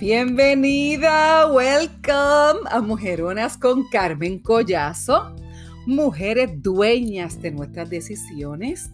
Bienvenida, 0.00 1.52
welcome 1.52 2.66
a 2.70 2.80
Mujeronas 2.80 3.58
con 3.58 3.86
Carmen 3.90 4.38
Collazo. 4.38 5.36
Mujeres 5.84 6.62
dueñas 6.62 7.42
de 7.42 7.50
nuestras 7.50 7.90
decisiones, 7.90 8.90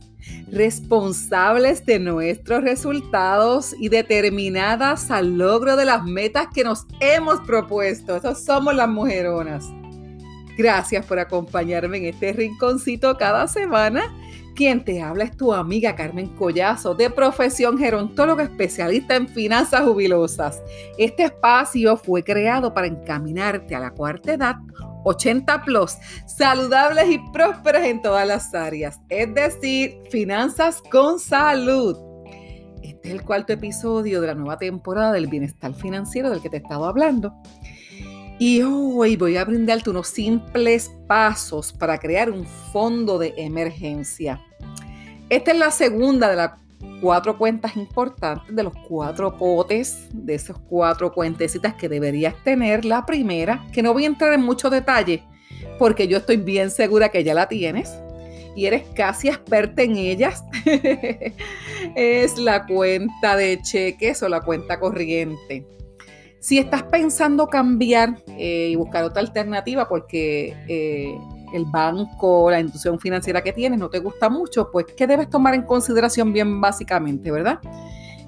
responsables 0.50 1.86
de 1.86 2.00
nuestros 2.00 2.64
resultados 2.64 3.72
y 3.78 3.88
determinadas 3.88 5.12
al 5.12 5.38
logro 5.38 5.76
de 5.76 5.84
las 5.84 6.02
metas 6.02 6.48
que 6.52 6.64
nos 6.64 6.88
hemos 6.98 7.38
propuesto. 7.46 8.16
Esas 8.16 8.44
somos 8.44 8.74
las 8.74 8.88
mujeronas. 8.88 9.64
Gracias 10.58 11.06
por 11.06 11.20
acompañarme 11.20 11.98
en 11.98 12.06
este 12.06 12.32
rinconcito 12.32 13.16
cada 13.16 13.46
semana 13.46 14.12
quien 14.56 14.84
te 14.84 15.00
habla 15.02 15.24
es 15.24 15.36
tu 15.36 15.52
amiga 15.52 15.94
Carmen 15.94 16.28
Collazo, 16.30 16.94
de 16.94 17.10
profesión 17.10 17.78
gerontóloga 17.78 18.42
especialista 18.42 19.14
en 19.14 19.28
finanzas 19.28 19.82
jubilosas. 19.82 20.62
Este 20.98 21.24
espacio 21.24 21.96
fue 21.96 22.24
creado 22.24 22.74
para 22.74 22.88
encaminarte 22.88 23.76
a 23.76 23.80
la 23.80 23.92
cuarta 23.92 24.32
edad 24.32 24.56
80 25.04 25.62
plus, 25.62 25.98
saludables 26.26 27.08
y 27.10 27.18
prósperas 27.32 27.84
en 27.84 28.02
todas 28.02 28.26
las 28.26 28.52
áreas, 28.54 28.98
es 29.08 29.32
decir, 29.32 30.00
finanzas 30.10 30.82
con 30.90 31.20
salud. 31.20 31.96
Este 32.82 33.08
es 33.08 33.14
el 33.14 33.22
cuarto 33.22 33.52
episodio 33.52 34.20
de 34.20 34.26
la 34.26 34.34
nueva 34.34 34.58
temporada 34.58 35.12
del 35.12 35.28
bienestar 35.28 35.74
financiero 35.74 36.30
del 36.30 36.40
que 36.40 36.50
te 36.50 36.56
he 36.56 36.60
estado 36.60 36.86
hablando. 36.86 37.40
Y 38.38 38.60
hoy 38.60 39.16
voy 39.16 39.38
a 39.38 39.44
brindarte 39.46 39.88
unos 39.88 40.08
simples 40.08 40.90
pasos 41.06 41.72
para 41.72 41.98
crear 41.98 42.30
un 42.30 42.44
fondo 42.44 43.18
de 43.18 43.32
emergencia. 43.38 44.42
Esta 45.30 45.52
es 45.52 45.58
la 45.58 45.70
segunda 45.70 46.28
de 46.28 46.36
las 46.36 46.52
cuatro 47.00 47.38
cuentas 47.38 47.76
importantes, 47.76 48.54
de 48.54 48.62
los 48.62 48.74
cuatro 48.86 49.38
potes, 49.38 50.08
de 50.12 50.34
esas 50.34 50.58
cuatro 50.68 51.14
cuentecitas 51.14 51.74
que 51.74 51.88
deberías 51.88 52.34
tener. 52.44 52.84
La 52.84 53.06
primera, 53.06 53.64
que 53.72 53.82
no 53.82 53.94
voy 53.94 54.04
a 54.04 54.08
entrar 54.08 54.34
en 54.34 54.42
mucho 54.42 54.68
detalle, 54.68 55.24
porque 55.78 56.06
yo 56.06 56.18
estoy 56.18 56.36
bien 56.36 56.70
segura 56.70 57.08
que 57.08 57.24
ya 57.24 57.32
la 57.32 57.48
tienes 57.48 57.90
y 58.54 58.66
eres 58.66 58.84
casi 58.94 59.28
experta 59.28 59.82
en 59.82 59.96
ellas, 59.96 60.44
es 61.94 62.36
la 62.36 62.66
cuenta 62.66 63.34
de 63.36 63.60
cheques 63.62 64.22
o 64.22 64.28
la 64.28 64.42
cuenta 64.42 64.78
corriente. 64.78 65.75
Si 66.40 66.58
estás 66.58 66.82
pensando 66.84 67.48
cambiar 67.48 68.16
eh, 68.28 68.68
y 68.70 68.76
buscar 68.76 69.04
otra 69.04 69.20
alternativa 69.20 69.88
porque 69.88 70.56
eh, 70.68 71.18
el 71.52 71.64
banco, 71.64 72.50
la 72.50 72.60
institución 72.60 73.00
financiera 73.00 73.42
que 73.42 73.52
tienes 73.52 73.78
no 73.78 73.88
te 73.88 73.98
gusta 73.98 74.28
mucho, 74.28 74.70
pues 74.70 74.86
¿qué 74.96 75.06
debes 75.06 75.30
tomar 75.30 75.54
en 75.54 75.62
consideración 75.62 76.32
bien 76.32 76.60
básicamente, 76.60 77.30
verdad? 77.30 77.58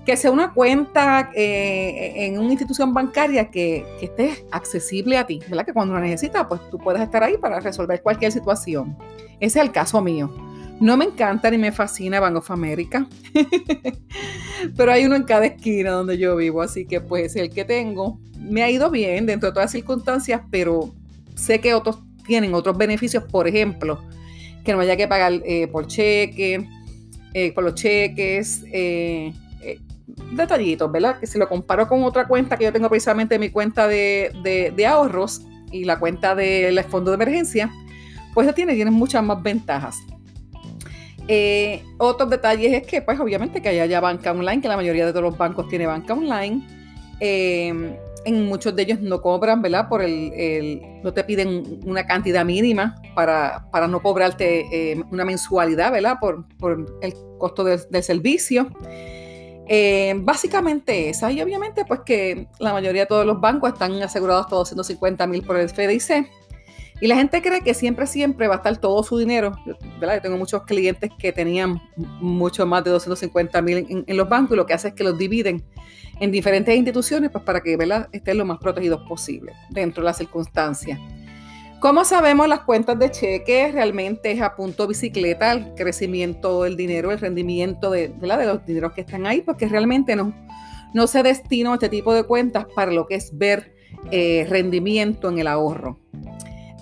Que 0.04 0.16
sea 0.16 0.30
una 0.30 0.54
cuenta 0.54 1.30
eh, 1.34 2.26
en 2.26 2.38
una 2.38 2.50
institución 2.50 2.94
bancaria 2.94 3.50
que, 3.50 3.84
esté 4.00 4.44
accesible 4.50 5.18
a 5.18 5.26
ti, 5.26 5.40
¿verdad? 5.48 5.66
Que 5.66 5.72
cuando 5.74 5.94
la 5.94 6.00
necesitas, 6.00 6.46
pues 6.48 6.60
tú 6.70 6.78
puedes 6.78 7.02
estar 7.02 7.22
ahí 7.22 7.36
para 7.36 7.60
resolver 7.60 8.02
cualquier 8.02 8.32
situación. 8.32 8.96
Ese 9.38 9.58
es 9.58 9.64
el 9.66 9.70
caso 9.70 10.00
mío. 10.00 10.47
No 10.80 10.96
me 10.96 11.06
encanta 11.06 11.50
ni 11.50 11.58
me 11.58 11.72
fascina 11.72 12.20
Bank 12.20 12.36
of 12.36 12.50
America, 12.52 13.06
pero 14.76 14.92
hay 14.92 15.06
uno 15.06 15.16
en 15.16 15.24
cada 15.24 15.46
esquina 15.46 15.90
donde 15.90 16.18
yo 16.18 16.36
vivo, 16.36 16.62
así 16.62 16.86
que 16.86 17.00
pues 17.00 17.34
el 17.34 17.50
que 17.50 17.64
tengo 17.64 18.20
me 18.38 18.62
ha 18.62 18.70
ido 18.70 18.88
bien 18.90 19.26
dentro 19.26 19.48
de 19.48 19.52
todas 19.52 19.66
las 19.66 19.72
circunstancias, 19.72 20.42
pero 20.50 20.94
sé 21.34 21.60
que 21.60 21.74
otros 21.74 21.98
tienen 22.26 22.54
otros 22.54 22.78
beneficios, 22.78 23.24
por 23.24 23.48
ejemplo, 23.48 23.98
que 24.64 24.72
no 24.72 24.80
haya 24.80 24.96
que 24.96 25.08
pagar 25.08 25.32
eh, 25.44 25.66
por 25.66 25.88
cheque, 25.88 26.68
eh, 27.34 27.52
por 27.52 27.64
los 27.64 27.74
cheques, 27.74 28.62
eh, 28.72 29.32
detallitos, 30.32 30.92
¿verdad? 30.92 31.18
Que 31.18 31.26
si 31.26 31.38
lo 31.38 31.48
comparo 31.48 31.88
con 31.88 32.04
otra 32.04 32.28
cuenta 32.28 32.56
que 32.56 32.64
yo 32.64 32.72
tengo 32.72 32.88
precisamente 32.88 33.38
mi 33.38 33.50
cuenta 33.50 33.88
de, 33.88 34.32
de 34.76 34.86
ahorros 34.86 35.42
y 35.72 35.84
la 35.84 35.98
cuenta 35.98 36.34
del 36.34 36.82
fondo 36.84 37.10
de 37.10 37.16
emergencia, 37.16 37.70
pues 38.32 38.54
tiene, 38.54 38.74
tiene 38.74 38.90
muchas 38.90 39.24
más 39.24 39.42
ventajas. 39.42 39.96
Eh, 41.30 41.84
otros 41.98 42.30
detalles 42.30 42.72
es 42.72 42.86
que, 42.86 43.02
pues 43.02 43.20
obviamente 43.20 43.60
que 43.60 43.68
haya 43.68 43.84
ya 43.84 44.00
banca 44.00 44.32
online, 44.32 44.62
que 44.62 44.68
la 44.68 44.76
mayoría 44.76 45.04
de 45.04 45.12
todos 45.12 45.24
los 45.24 45.36
bancos 45.36 45.68
tiene 45.68 45.86
banca 45.86 46.14
online. 46.14 46.66
Eh, 47.20 47.96
en 48.24 48.46
muchos 48.46 48.74
de 48.74 48.82
ellos 48.82 49.00
no 49.00 49.20
cobran, 49.20 49.60
¿verdad? 49.60 49.88
Por 49.88 50.02
el, 50.02 50.80
no 51.02 51.12
te 51.12 51.24
piden 51.24 51.80
una 51.84 52.06
cantidad 52.06 52.44
mínima 52.44 52.96
para, 53.14 53.68
para 53.70 53.86
no 53.86 54.00
cobrarte 54.00 54.66
eh, 54.72 55.02
una 55.10 55.24
mensualidad, 55.24 55.92
¿verdad? 55.92 56.16
Por, 56.18 56.46
el 57.02 57.14
costo 57.38 57.62
del 57.62 58.02
servicio. 58.02 58.68
básicamente 60.22 61.10
esa, 61.10 61.30
y 61.30 61.40
obviamente 61.42 61.84
pues 61.84 62.00
que 62.00 62.48
la 62.58 62.72
mayoría 62.72 63.02
de 63.02 63.06
todos 63.06 63.26
los 63.26 63.40
bancos 63.40 63.74
están 63.74 64.02
asegurados 64.02 64.48
todos 64.48 64.68
150 64.68 65.26
mil 65.26 65.42
por 65.42 65.58
el 65.58 65.68
FDIC. 65.68 66.26
Y 67.00 67.06
la 67.06 67.16
gente 67.16 67.40
cree 67.42 67.60
que 67.60 67.74
siempre, 67.74 68.06
siempre 68.06 68.48
va 68.48 68.54
a 68.54 68.56
estar 68.58 68.76
todo 68.78 69.02
su 69.02 69.18
dinero. 69.18 69.56
Yo 69.66 69.76
tengo 70.20 70.36
muchos 70.36 70.64
clientes 70.64 71.10
que 71.18 71.32
tenían 71.32 71.80
mucho 71.96 72.66
más 72.66 72.82
de 72.82 72.90
250 72.90 73.62
mil 73.62 74.04
en, 74.06 74.16
los 74.16 74.28
bancos 74.28 74.54
y 74.54 74.56
lo 74.56 74.66
que 74.66 74.74
hace 74.74 74.88
es 74.88 74.94
que 74.94 75.04
los 75.04 75.16
dividen 75.16 75.64
en 76.18 76.32
diferentes 76.32 76.74
instituciones 76.76 77.30
pues, 77.30 77.44
para 77.44 77.60
que 77.60 77.76
¿verdad? 77.76 78.08
estén 78.12 78.38
lo 78.38 78.44
más 78.44 78.58
protegidos 78.58 79.02
posible 79.08 79.52
dentro 79.70 80.02
de 80.02 80.06
las 80.06 80.18
circunstancias. 80.18 80.98
Como 81.78 82.04
sabemos, 82.04 82.48
las 82.48 82.62
cuentas 82.62 82.98
de 82.98 83.08
cheque 83.12 83.70
realmente 83.70 84.32
es 84.32 84.40
a 84.40 84.56
punto 84.56 84.88
bicicleta 84.88 85.52
el 85.52 85.74
crecimiento 85.76 86.64
del 86.64 86.76
dinero, 86.76 87.12
el 87.12 87.20
rendimiento 87.20 87.92
de, 87.92 88.08
de 88.08 88.46
los 88.46 88.66
dineros 88.66 88.92
que 88.94 89.02
están 89.02 89.26
ahí, 89.26 89.42
porque 89.42 89.68
realmente 89.68 90.16
no, 90.16 90.34
no 90.92 91.06
se 91.06 91.22
destina 91.22 91.72
este 91.74 91.88
tipo 91.88 92.12
de 92.14 92.24
cuentas 92.24 92.66
para 92.74 92.90
lo 92.90 93.06
que 93.06 93.14
es 93.14 93.36
ver 93.38 93.76
eh, 94.10 94.46
rendimiento 94.48 95.28
en 95.28 95.38
el 95.38 95.46
ahorro. 95.46 95.98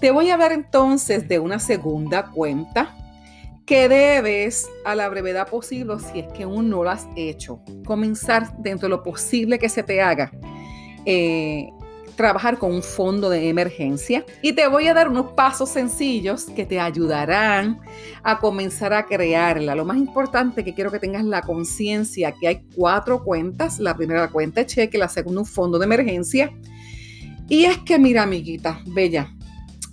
Te 0.01 0.11
voy 0.11 0.31
a 0.31 0.35
hablar 0.35 0.53
entonces 0.53 1.27
de 1.27 1.39
una 1.39 1.59
segunda 1.59 2.31
cuenta 2.31 2.95
que 3.65 3.89
debes 3.89 4.69
a 4.85 4.95
la 4.95 5.09
brevedad 5.09 5.49
posible, 5.49 5.97
si 5.99 6.21
es 6.21 6.33
que 6.33 6.45
aún 6.45 6.69
no 6.69 6.85
lo 6.85 6.91
has 6.91 7.09
hecho, 7.17 7.61
comenzar 7.85 8.57
dentro 8.59 8.87
de 8.87 8.91
lo 8.91 9.03
posible 9.03 9.59
que 9.59 9.69
se 9.69 9.83
te 9.83 10.01
haga. 10.01 10.31
Eh, 11.05 11.71
trabajar 12.15 12.59
con 12.59 12.73
un 12.73 12.83
fondo 12.83 13.29
de 13.29 13.49
emergencia 13.49 14.25
y 14.43 14.53
te 14.53 14.67
voy 14.67 14.89
a 14.89 14.95
dar 14.95 15.09
unos 15.09 15.33
pasos 15.33 15.69
sencillos 15.69 16.45
que 16.45 16.65
te 16.65 16.81
ayudarán 16.81 17.79
a 18.23 18.39
comenzar 18.39 18.93
a 18.93 19.07
crearla. 19.07 19.75
Lo 19.75 19.85
más 19.85 19.99
importante 19.99 20.65
que 20.65 20.75
quiero 20.75 20.91
que 20.91 20.99
tengas 20.99 21.25
la 21.25 21.43
conciencia 21.43 22.33
que 22.33 22.49
hay 22.49 22.63
cuatro 22.75 23.23
cuentas. 23.23 23.79
La 23.79 23.97
primera 23.97 24.29
cuenta 24.29 24.61
de 24.61 24.67
cheque, 24.67 24.99
la 24.99 25.09
segunda 25.09 25.43
un 25.43 25.47
fondo 25.47 25.79
de 25.79 25.85
emergencia. 25.85 26.51
Y 27.49 27.65
es 27.65 27.79
que 27.79 27.99
mira, 27.99 28.23
amiguita, 28.23 28.81
bella, 28.87 29.31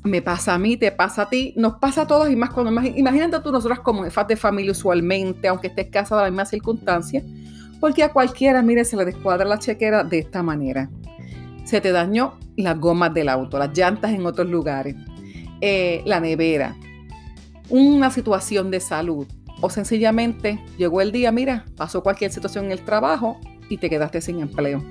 me 0.03 0.21
pasa 0.21 0.53
a 0.53 0.59
mí, 0.59 0.75
te 0.75 0.91
pasa 0.91 1.23
a 1.23 1.29
ti, 1.29 1.53
nos 1.55 1.75
pasa 1.75 2.01
a 2.01 2.07
todos 2.07 2.29
y 2.29 2.35
más 2.35 2.49
cuando 2.49 2.81
imagínate 2.81 3.39
tú 3.39 3.51
nosotras 3.51 3.79
como 3.79 4.03
jefas 4.03 4.27
de 4.27 4.35
familia 4.35 4.71
usualmente, 4.71 5.47
aunque 5.47 5.67
estés 5.67 5.87
casada 5.87 6.21
en 6.21 6.25
la 6.25 6.31
misma 6.31 6.45
circunstancia, 6.45 7.23
porque 7.79 8.03
a 8.03 8.11
cualquiera, 8.11 8.61
mire, 8.61 8.83
se 8.83 8.97
le 8.97 9.05
descuadra 9.05 9.45
la 9.45 9.59
chequera 9.59 10.03
de 10.03 10.19
esta 10.19 10.43
manera. 10.43 10.89
Se 11.63 11.79
te 11.79 11.91
dañó 11.91 12.37
las 12.57 12.77
gomas 12.79 13.13
del 13.13 13.29
auto, 13.29 13.57
las 13.57 13.75
llantas 13.75 14.11
en 14.11 14.25
otros 14.25 14.49
lugares, 14.49 14.95
eh, 15.61 16.01
la 16.05 16.19
nevera, 16.19 16.75
una 17.69 18.11
situación 18.11 18.69
de 18.71 18.81
salud 18.81 19.25
o 19.61 19.69
sencillamente 19.69 20.59
llegó 20.77 20.99
el 20.99 21.13
día, 21.13 21.31
mira, 21.31 21.63
pasó 21.77 22.03
cualquier 22.03 22.31
situación 22.31 22.65
en 22.65 22.73
el 22.73 22.83
trabajo 22.83 23.39
y 23.69 23.77
te 23.77 23.89
quedaste 23.89 24.19
sin 24.19 24.41
empleo. 24.41 24.83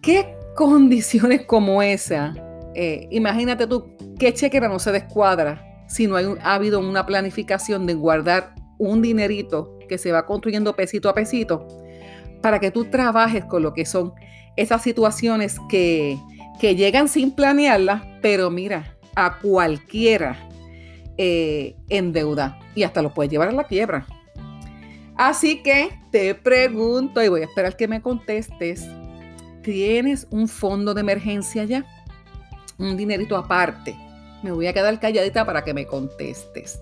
¿Qué 0.00 0.34
condiciones 0.54 1.44
como 1.44 1.82
esa 1.82 2.34
eh, 2.74 3.08
imagínate 3.10 3.66
tú 3.66 3.96
qué 4.18 4.32
chequera 4.32 4.68
no 4.68 4.78
se 4.78 4.92
descuadra 4.92 5.64
si 5.86 6.06
no 6.06 6.16
hay, 6.16 6.26
ha 6.42 6.54
habido 6.54 6.80
una 6.80 7.06
planificación 7.06 7.86
de 7.86 7.94
guardar 7.94 8.54
un 8.78 9.02
dinerito 9.02 9.78
que 9.88 9.98
se 9.98 10.12
va 10.12 10.26
construyendo 10.26 10.74
pesito 10.74 11.08
a 11.08 11.14
pesito 11.14 11.66
para 12.42 12.58
que 12.58 12.70
tú 12.70 12.86
trabajes 12.86 13.44
con 13.44 13.62
lo 13.62 13.72
que 13.72 13.86
son 13.86 14.12
esas 14.56 14.82
situaciones 14.82 15.58
que, 15.68 16.18
llegan 16.60 17.08
sin 17.08 17.30
planearlas, 17.30 18.02
pero 18.22 18.50
mira, 18.50 18.96
a 19.14 19.38
cualquiera 19.38 20.48
eh, 21.18 21.76
en 21.90 22.12
deuda 22.12 22.58
y 22.74 22.84
hasta 22.84 23.02
lo 23.02 23.12
puedes 23.12 23.30
llevar 23.30 23.48
a 23.48 23.52
la 23.52 23.64
quiebra. 23.64 24.06
Así 25.16 25.62
que 25.62 25.90
te 26.10 26.34
pregunto 26.34 27.22
y 27.22 27.28
voy 27.28 27.42
a 27.42 27.44
esperar 27.44 27.76
que 27.76 27.86
me 27.86 28.00
contestes, 28.00 28.88
¿tienes 29.62 30.26
un 30.30 30.48
fondo 30.48 30.94
de 30.94 31.02
emergencia 31.02 31.64
ya? 31.64 31.84
Un 32.78 32.96
dinerito 32.96 33.36
aparte. 33.36 33.96
Me 34.42 34.52
voy 34.52 34.66
a 34.66 34.72
quedar 34.72 34.98
calladita 35.00 35.44
para 35.44 35.64
que 35.64 35.74
me 35.74 35.86
contestes. 35.86 36.80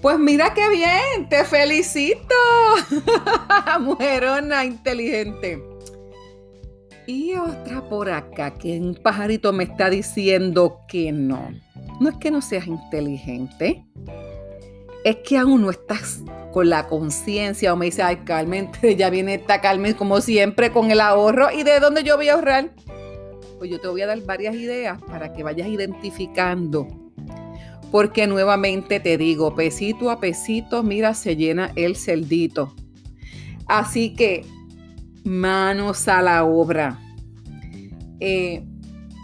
Pues 0.00 0.18
mira 0.18 0.52
qué 0.54 0.68
bien, 0.68 1.28
te 1.28 1.44
felicito. 1.44 2.34
Mujerona 3.80 4.64
inteligente. 4.64 5.62
Y 7.06 7.34
otra 7.34 7.88
por 7.88 8.10
acá, 8.10 8.54
que 8.54 8.78
un 8.78 8.94
pajarito 8.94 9.52
me 9.52 9.64
está 9.64 9.90
diciendo 9.90 10.80
que 10.88 11.12
no. 11.12 11.50
No 12.00 12.08
es 12.08 12.16
que 12.16 12.30
no 12.30 12.40
seas 12.40 12.66
inteligente, 12.66 13.84
es 15.04 15.16
que 15.16 15.36
aún 15.36 15.62
no 15.62 15.70
estás 15.70 16.20
con 16.52 16.68
la 16.68 16.86
conciencia 16.86 17.72
o 17.72 17.76
me 17.76 17.86
dice, 17.86 18.02
ay 18.02 18.18
Carmen, 18.24 18.70
ya 18.96 19.10
viene 19.10 19.34
esta 19.34 19.60
Carmen 19.60 19.94
como 19.94 20.20
siempre 20.20 20.70
con 20.70 20.90
el 20.90 21.00
ahorro 21.00 21.50
y 21.50 21.62
de 21.62 21.80
dónde 21.80 22.04
yo 22.04 22.16
voy 22.16 22.28
a 22.28 22.34
ahorrar. 22.34 22.70
Pues 23.62 23.70
yo 23.70 23.80
te 23.80 23.86
voy 23.86 24.02
a 24.02 24.08
dar 24.08 24.20
varias 24.22 24.56
ideas 24.56 25.00
para 25.06 25.32
que 25.32 25.44
vayas 25.44 25.68
identificando. 25.68 26.88
Porque 27.92 28.26
nuevamente 28.26 28.98
te 28.98 29.16
digo, 29.16 29.54
pesito 29.54 30.10
a 30.10 30.18
pesito, 30.18 30.82
mira, 30.82 31.14
se 31.14 31.36
llena 31.36 31.70
el 31.76 31.94
celdito. 31.94 32.74
Así 33.68 34.16
que 34.16 34.44
manos 35.22 36.08
a 36.08 36.22
la 36.22 36.42
obra. 36.42 36.98
Eh, 38.18 38.64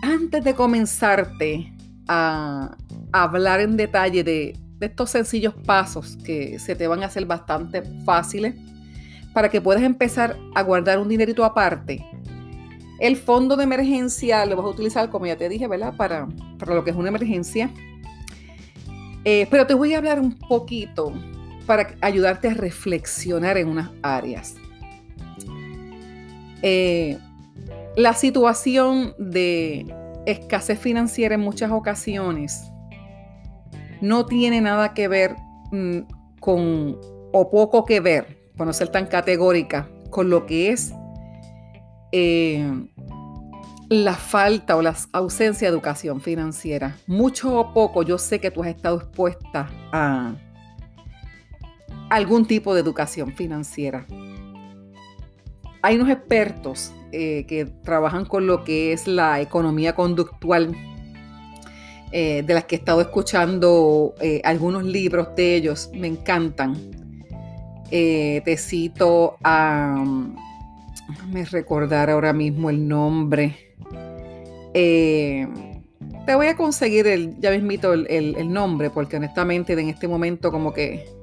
antes 0.05 0.44
de 0.44 0.55
comenzarte 0.55 1.73
a 2.06 2.76
hablar 3.11 3.58
en 3.58 3.76
detalle 3.76 4.23
de, 4.23 4.56
estos 4.81 5.11
sencillos 5.11 5.55
pasos 5.67 6.17
que 6.17 6.61
se 6.61 6.76
te 6.76 6.87
van 6.87 7.02
a 7.02 7.06
hacer 7.06 7.26
bastante 7.26 7.82
fáciles 8.05 8.55
para 9.35 9.49
que 9.49 9.61
puedas 9.61 9.82
empezar 9.82 10.37
a 10.55 10.62
guardar 10.62 11.00
un 11.00 11.08
dinerito 11.08 11.44
aparte. 11.44 12.06
El 12.99 13.17
fondo 13.17 13.56
de 13.56 13.65
emergencia 13.65 14.45
lo 14.47 14.56
vas 14.56 14.67
a 14.67 14.71
utilizar, 14.71 15.11
como 15.11 15.27
ya 15.27 15.37
te 15.37 15.49
dije, 15.49 15.67
¿verdad? 15.69 15.95
Para, 15.97 16.27
para 16.59 16.75
lo 16.75 16.85
que 16.85 16.91
es 16.91 16.97
una 16.97 17.09
emergencia. 17.09 17.71
Eh, 19.25 19.47
pero 19.50 19.67
te 19.67 19.75
voy 19.75 19.95
a 19.95 19.99
hablar 19.99 20.21
un 20.21 20.33
poquito 20.33 21.12
para 21.67 21.95
ayudarte 22.00 22.49
a 22.49 22.55
reflexionar 22.55 23.56
en 23.59 23.69
unas 23.69 23.91
áreas. 24.03 24.55
Eh, 26.62 27.19
la 27.97 28.15
situación 28.15 29.15
de 29.19 29.87
escasez 30.27 30.79
financiera 30.79 31.35
en 31.35 31.41
muchas 31.41 31.71
ocasiones 31.71 32.65
no 34.00 34.27
tiene 34.27 34.61
nada 34.61 34.95
que 34.95 35.09
ver 35.09 35.37
mm, 35.71 35.99
con, 36.41 36.99
o 37.33 37.50
poco 37.50 37.85
que 37.85 38.00
ver, 38.00 38.50
por 38.56 38.67
no 38.67 38.73
ser 38.73 38.89
tan 38.89 39.06
categórica, 39.06 39.89
con 40.11 40.31
lo 40.31 40.47
que 40.47 40.71
es 40.71 40.93
eh, 42.12 42.70
la 43.88 44.14
falta 44.14 44.76
o 44.76 44.82
la 44.82 44.94
ausencia 45.12 45.69
de 45.69 45.72
educación 45.72 46.20
financiera. 46.20 46.96
Mucho 47.06 47.58
o 47.58 47.72
poco, 47.72 48.02
yo 48.02 48.19
sé 48.19 48.40
que 48.40 48.50
tú 48.50 48.62
has 48.62 48.69
estado 48.69 48.99
expuesta 48.99 49.70
a 49.93 50.34
algún 52.10 52.46
tipo 52.46 52.75
de 52.75 52.81
educación 52.81 53.34
financiera. 53.34 54.06
Hay 55.82 55.96
unos 55.96 56.10
expertos 56.10 56.93
eh, 57.12 57.46
que 57.46 57.66
trabajan 57.66 58.25
con 58.25 58.46
lo 58.46 58.64
que 58.64 58.93
es 58.93 59.06
la 59.06 59.40
economía 59.40 59.94
conductual, 59.94 60.75
eh, 62.11 62.43
de 62.43 62.54
las 62.54 62.64
que 62.64 62.76
he 62.76 62.78
estado 62.78 63.00
escuchando 63.00 64.14
algunos 64.44 64.84
libros 64.84 65.34
de 65.37 65.56
ellos, 65.56 65.90
me 65.94 66.08
encantan. 66.08 66.75
te 67.90 68.56
cito 68.58 69.37
a, 69.43 70.04
me 71.31 71.44
recordar 71.44 72.10
ahora 72.10 72.32
mismo 72.32 72.70
el 72.70 72.87
nombre. 72.87 73.75
te 74.72 75.46
voy 76.34 76.46
a 76.46 76.56
conseguir 76.56 77.06
el, 77.06 77.38
ya 77.40 77.50
mismito 77.50 77.93
el, 77.93 78.06
el 78.08 78.52
nombre, 78.52 78.90
porque 78.90 79.16
honestamente 79.16 79.72
en 79.72 79.88
este 79.88 80.08
momento 80.08 80.50
como 80.50 80.72
que 80.72 81.19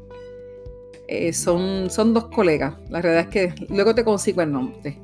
eh, 1.08 1.34
son, 1.34 1.90
son 1.90 2.14
dos 2.14 2.26
colegas. 2.26 2.76
La 2.90 3.02
realidad 3.02 3.26
es 3.26 3.30
que 3.30 3.66
luego 3.70 3.94
te 3.94 4.04
consigo 4.04 4.42
el 4.42 4.52
nombre. 4.52 4.98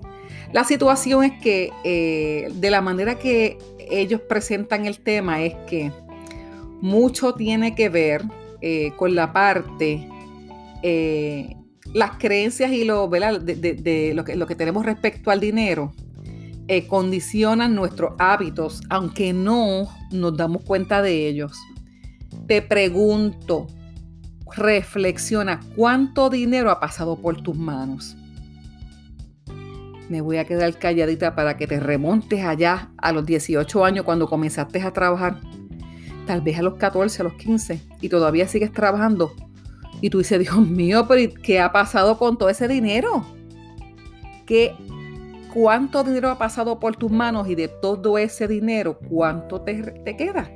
La 0.51 0.63
situación 0.63 1.23
es 1.23 1.33
que 1.41 1.71
eh, 1.83 2.49
de 2.53 2.69
la 2.71 2.81
manera 2.81 3.15
que 3.15 3.57
ellos 3.77 4.21
presentan 4.21 4.85
el 4.85 4.99
tema 4.99 5.43
es 5.43 5.53
que 5.67 5.91
mucho 6.81 7.35
tiene 7.35 7.75
que 7.75 7.89
ver 7.89 8.23
eh, 8.61 8.91
con 8.97 9.15
la 9.15 9.31
parte, 9.31 10.07
las 11.93 12.17
creencias 12.17 12.71
y 12.71 12.85
lo, 12.85 13.07
de, 13.07 14.13
lo, 14.15 14.23
que, 14.23 14.35
lo 14.35 14.47
que 14.47 14.55
tenemos 14.55 14.85
respecto 14.85 15.31
al 15.31 15.39
dinero 15.39 15.93
condicionan 16.87 17.75
nuestros 17.75 18.13
hábitos, 18.17 18.81
aunque 18.89 19.33
no 19.33 19.89
nos 20.11 20.37
damos 20.37 20.63
cuenta 20.63 21.01
de 21.01 21.27
ellos. 21.27 21.59
Te 22.47 22.61
pregunto, 22.61 23.67
reflexiona 24.55 25.59
cuánto 25.75 26.29
dinero 26.29 26.71
ha 26.71 26.79
pasado 26.79 27.17
por 27.17 27.41
tus 27.41 27.57
manos. 27.57 28.15
Me 30.09 30.21
voy 30.21 30.37
a 30.37 30.45
quedar 30.45 30.77
calladita 30.77 31.35
para 31.35 31.57
que 31.57 31.67
te 31.67 31.79
remontes 31.79 32.43
allá 32.43 32.91
a 32.97 33.11
los 33.11 33.25
18 33.25 33.85
años 33.85 34.05
cuando 34.05 34.27
comenzaste 34.27 34.81
a 34.81 34.91
trabajar. 34.91 35.39
Tal 36.27 36.41
vez 36.41 36.59
a 36.59 36.61
los 36.61 36.75
14, 36.75 37.21
a 37.21 37.23
los 37.25 37.33
15 37.33 37.81
y 38.01 38.09
todavía 38.09 38.47
sigues 38.47 38.71
trabajando. 38.71 39.33
Y 40.01 40.09
tú 40.09 40.17
dices, 40.17 40.39
Dios 40.39 40.57
mío, 40.57 41.05
pero 41.07 41.31
¿qué 41.43 41.59
ha 41.59 41.71
pasado 41.71 42.17
con 42.17 42.37
todo 42.37 42.49
ese 42.49 42.67
dinero? 42.67 43.23
¿Qué, 44.45 44.75
¿Cuánto 45.53 46.03
dinero 46.03 46.29
ha 46.29 46.37
pasado 46.37 46.79
por 46.79 46.95
tus 46.95 47.11
manos 47.11 47.47
y 47.47 47.55
de 47.55 47.67
todo 47.67 48.17
ese 48.17 48.47
dinero, 48.47 48.97
cuánto 48.97 49.61
te, 49.61 50.15
queda? 50.17 50.49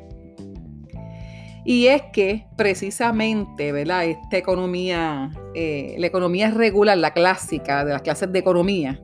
Y 1.65 1.87
es 1.87 2.01
que 2.13 2.47
precisamente, 2.55 3.71
¿verdad? 3.71 4.05
Esta 4.05 4.37
economía, 4.37 5.31
eh, 5.53 5.95
la 5.97 6.07
economía 6.07 6.49
regular, 6.51 6.97
la 6.97 7.11
clásica 7.11 7.83
de 7.83 7.93
las 7.93 8.03
clases 8.03 8.31
de 8.31 8.39
economía, 8.39 9.01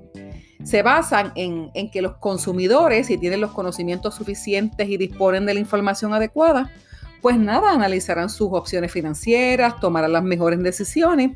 se 0.63 0.81
basan 0.81 1.33
en, 1.35 1.71
en, 1.73 1.89
que 1.89 2.01
los 2.01 2.17
consumidores, 2.17 3.07
si 3.07 3.17
tienen 3.17 3.41
los 3.41 3.51
conocimientos 3.51 4.15
suficientes 4.15 4.87
y 4.87 4.95
disponen 4.95 5.45
de 5.45 5.55
la 5.55 5.59
información 5.59 6.13
adecuada, 6.13 6.71
pues 7.21 7.37
nada, 7.37 7.71
analizarán 7.71 8.29
sus 8.29 8.49
opciones 8.51 8.91
financieras, 8.91 9.79
tomarán 9.79 10.13
las 10.13 10.23
mejores 10.23 10.61
decisiones. 10.61 11.31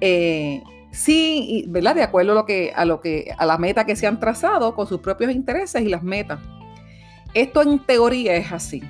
Eh, 0.00 0.62
sí, 0.90 1.64
¿verdad? 1.68 1.94
De 1.94 2.02
acuerdo 2.02 2.32
a 2.32 2.34
lo 2.34 2.46
que, 2.46 2.72
a 2.74 2.84
lo 2.84 3.00
que, 3.00 3.32
a 3.36 3.46
la 3.46 3.58
meta 3.58 3.86
que 3.86 3.96
se 3.96 4.06
han 4.06 4.18
trazado 4.18 4.74
con 4.74 4.86
sus 4.86 5.00
propios 5.00 5.32
intereses 5.32 5.82
y 5.82 5.88
las 5.88 6.02
metas. 6.02 6.40
Esto 7.34 7.62
en 7.62 7.78
teoría 7.78 8.34
es 8.34 8.50
así. 8.50 8.82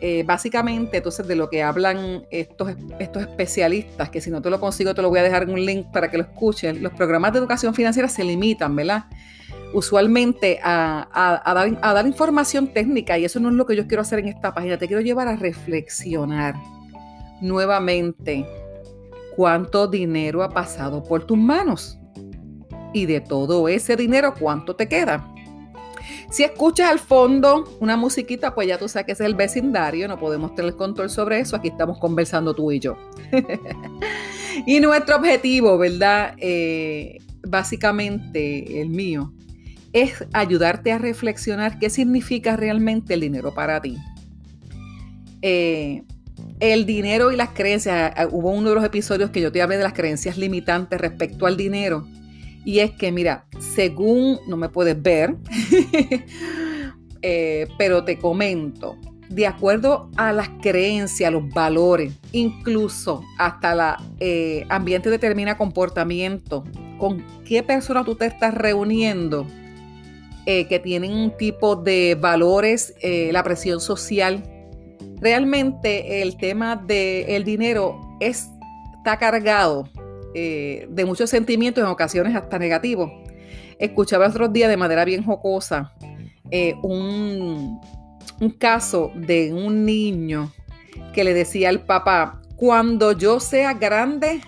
Eh, 0.00 0.22
básicamente, 0.24 0.98
entonces, 0.98 1.26
de 1.26 1.34
lo 1.34 1.50
que 1.50 1.62
hablan 1.62 2.24
estos, 2.30 2.74
estos 3.00 3.22
especialistas, 3.22 4.10
que 4.10 4.20
si 4.20 4.30
no 4.30 4.40
te 4.40 4.48
lo 4.48 4.60
consigo, 4.60 4.94
te 4.94 5.02
lo 5.02 5.08
voy 5.08 5.18
a 5.18 5.24
dejar 5.24 5.42
en 5.42 5.50
un 5.50 5.64
link 5.64 5.86
para 5.92 6.08
que 6.08 6.18
lo 6.18 6.22
escuchen, 6.22 6.82
los 6.82 6.92
programas 6.92 7.32
de 7.32 7.40
educación 7.40 7.74
financiera 7.74 8.08
se 8.08 8.22
limitan, 8.22 8.76
¿verdad? 8.76 9.06
Usualmente 9.72 10.58
a, 10.62 11.42
dar, 11.54 12.06
información 12.06 12.68
técnica 12.68 13.18
y 13.18 13.24
eso 13.24 13.38
no 13.38 13.50
es 13.50 13.54
lo 13.54 13.66
que 13.66 13.76
yo 13.76 13.86
quiero 13.86 14.02
hacer 14.02 14.20
en 14.20 14.28
esta 14.28 14.54
página, 14.54 14.78
te 14.78 14.86
quiero 14.86 15.02
llevar 15.02 15.28
a 15.28 15.36
reflexionar 15.36 16.54
nuevamente 17.40 18.46
cuánto 19.36 19.86
dinero 19.86 20.42
ha 20.42 20.48
pasado 20.48 21.04
por 21.04 21.24
tus 21.24 21.38
manos 21.38 21.98
y 22.92 23.06
de 23.06 23.20
todo 23.20 23.68
ese 23.68 23.94
dinero, 23.94 24.34
cuánto 24.38 24.74
te 24.74 24.88
queda. 24.88 25.32
Si 26.30 26.44
escuchas 26.44 26.90
al 26.90 26.98
fondo 26.98 27.64
una 27.80 27.96
musiquita, 27.96 28.54
pues 28.54 28.68
ya 28.68 28.78
tú 28.78 28.88
sabes 28.88 29.06
que 29.06 29.12
es 29.12 29.20
el 29.20 29.34
vecindario, 29.34 30.08
no 30.08 30.18
podemos 30.18 30.54
tener 30.54 30.74
control 30.74 31.08
sobre 31.08 31.40
eso, 31.40 31.56
aquí 31.56 31.68
estamos 31.68 31.98
conversando 31.98 32.54
tú 32.54 32.70
y 32.70 32.80
yo. 32.80 32.96
y 34.66 34.80
nuestro 34.80 35.16
objetivo, 35.16 35.78
¿verdad? 35.78 36.34
Eh, 36.38 37.18
básicamente 37.46 38.80
el 38.80 38.90
mío, 38.90 39.32
es 40.00 40.24
ayudarte 40.32 40.92
a 40.92 40.98
reflexionar 40.98 41.78
qué 41.78 41.90
significa 41.90 42.56
realmente 42.56 43.14
el 43.14 43.20
dinero 43.20 43.54
para 43.54 43.80
ti. 43.80 43.96
Eh, 45.42 46.02
el 46.60 46.86
dinero 46.86 47.30
y 47.32 47.36
las 47.36 47.50
creencias, 47.50 48.12
ah, 48.16 48.28
hubo 48.30 48.50
uno 48.50 48.70
de 48.70 48.74
los 48.74 48.84
episodios 48.84 49.30
que 49.30 49.40
yo 49.40 49.52
te 49.52 49.62
hablé 49.62 49.76
de 49.76 49.84
las 49.84 49.92
creencias 49.92 50.36
limitantes 50.36 51.00
respecto 51.00 51.46
al 51.46 51.56
dinero. 51.56 52.06
Y 52.64 52.80
es 52.80 52.90
que, 52.90 53.12
mira, 53.12 53.46
según, 53.58 54.38
no 54.48 54.56
me 54.56 54.68
puedes 54.68 55.00
ver, 55.00 55.36
eh, 57.22 57.68
pero 57.78 58.04
te 58.04 58.18
comento, 58.18 58.96
de 59.28 59.46
acuerdo 59.46 60.10
a 60.16 60.32
las 60.32 60.48
creencias, 60.60 61.32
los 61.32 61.48
valores, 61.50 62.14
incluso 62.32 63.22
hasta 63.38 63.74
la 63.74 64.02
eh, 64.20 64.64
ambiente 64.68 65.10
determina 65.10 65.56
comportamiento, 65.56 66.64
con 66.98 67.24
qué 67.44 67.62
persona 67.62 68.04
tú 68.04 68.16
te 68.16 68.26
estás 68.26 68.54
reuniendo, 68.54 69.46
eh, 70.48 70.66
que 70.66 70.80
tienen 70.80 71.12
un 71.12 71.36
tipo 71.36 71.76
de 71.76 72.16
valores, 72.18 72.94
la 73.02 73.44
presión 73.44 73.80
social. 73.80 74.42
Realmente 75.20 76.22
el 76.22 76.36
tema 76.36 76.74
del 76.74 77.44
dinero 77.44 78.00
está 78.20 79.18
cargado 79.18 79.88
eh, 80.34 80.86
de 80.90 81.04
muchos 81.04 81.30
sentimientos, 81.30 81.82
en 81.82 81.90
ocasiones 81.90 82.36
hasta 82.36 82.58
negativos. 82.58 83.10
Escuchaba 83.78 84.26
el 84.26 84.30
otro 84.30 84.48
día 84.48 84.68
de 84.68 84.76
manera 84.76 85.04
bien 85.04 85.24
jocosa 85.24 85.92
eh, 86.50 86.74
un, 86.82 87.80
caso 88.58 89.10
de 89.14 89.52
un 89.52 89.84
niño 89.84 90.52
que 91.12 91.24
le 91.24 91.34
decía 91.34 91.70
al 91.70 91.80
papá, 91.80 92.40
cuando 92.56 93.12
yo 93.12 93.40
sea 93.40 93.74
grande, 93.74 94.40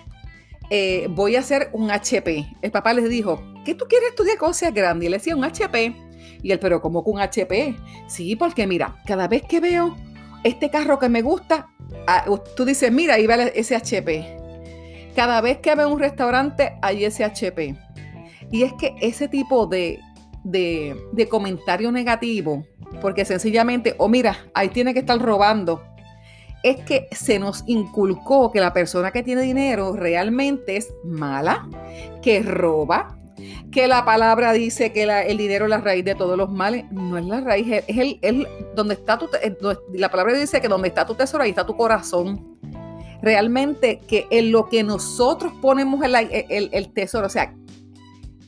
eh, 0.69 1.07
voy 1.09 1.35
a 1.35 1.39
hacer 1.39 1.69
un 1.73 1.91
HP. 1.91 2.45
El 2.61 2.71
papá 2.71 2.93
le 2.93 3.07
dijo, 3.09 3.43
¿qué 3.65 3.75
tú 3.75 3.85
quieres 3.87 4.09
estudiar 4.09 4.37
cuando 4.37 4.53
seas 4.53 4.73
grande? 4.73 5.05
Y 5.05 5.09
le 5.09 5.17
decía, 5.17 5.35
un 5.35 5.43
HP. 5.43 5.95
Y 6.43 6.51
él, 6.51 6.59
pero 6.59 6.81
¿cómo 6.81 7.03
con 7.03 7.15
un 7.15 7.21
HP? 7.21 7.75
Sí, 8.07 8.35
porque 8.35 8.65
mira, 8.67 8.95
cada 9.05 9.27
vez 9.27 9.43
que 9.43 9.59
veo 9.59 9.95
este 10.43 10.69
carro 10.69 10.97
que 10.97 11.09
me 11.09 11.21
gusta, 11.21 11.69
ah, 12.07 12.25
tú 12.55 12.65
dices, 12.65 12.91
mira, 12.91 13.15
ahí 13.15 13.27
va 13.27 13.35
ese 13.35 13.75
HP. 13.75 14.37
Cada 15.15 15.41
vez 15.41 15.59
que 15.59 15.75
ve 15.75 15.85
un 15.85 15.99
restaurante 15.99 16.77
hay 16.81 17.05
ese 17.05 17.23
HP. 17.23 17.75
Y 18.51 18.63
es 18.63 18.73
que 18.73 18.95
ese 19.01 19.27
tipo 19.27 19.67
de, 19.67 19.99
de, 20.43 20.95
de 21.11 21.27
comentario 21.27 21.91
negativo, 21.91 22.65
porque 23.01 23.25
sencillamente, 23.25 23.95
o 23.97 24.05
oh, 24.05 24.09
mira, 24.09 24.37
ahí 24.53 24.69
tiene 24.69 24.93
que 24.93 24.99
estar 24.99 25.19
robando, 25.19 25.83
es 26.63 26.77
que 26.83 27.07
se 27.11 27.39
nos 27.39 27.63
inculcó 27.67 28.51
que 28.51 28.59
la 28.59 28.73
persona 28.73 29.11
que 29.11 29.23
tiene 29.23 29.41
dinero 29.41 29.95
realmente 29.95 30.77
es 30.77 30.93
mala, 31.03 31.67
que 32.21 32.43
roba, 32.43 33.17
que 33.71 33.87
la 33.87 34.05
palabra 34.05 34.53
dice 34.53 34.91
que 34.91 35.03
el 35.03 35.37
dinero 35.37 35.65
es 35.65 35.69
la 35.69 35.79
raíz 35.79 36.05
de 36.05 36.15
todos 36.15 36.37
los 36.37 36.51
males. 36.51 36.85
No 36.91 37.17
es 37.17 37.25
la 37.25 37.41
raíz, 37.41 37.83
es 37.87 37.97
el, 38.21 38.47
donde 38.75 38.95
está 38.95 39.17
tu, 39.17 39.27
la 39.93 40.09
palabra 40.09 40.37
dice 40.37 40.61
que 40.61 40.67
donde 40.67 40.87
está 40.87 41.05
tu 41.05 41.15
tesoro, 41.15 41.43
ahí 41.43 41.51
está 41.51 41.65
tu 41.65 41.75
corazón. 41.75 42.57
Realmente 43.21 43.99
que 43.99 44.27
en 44.31 44.51
lo 44.51 44.67
que 44.67 44.83
nosotros 44.83 45.53
ponemos 45.61 46.03
el, 46.03 46.15
el 46.49 46.93
tesoro, 46.93 47.27
o 47.27 47.29
sea, 47.29 47.53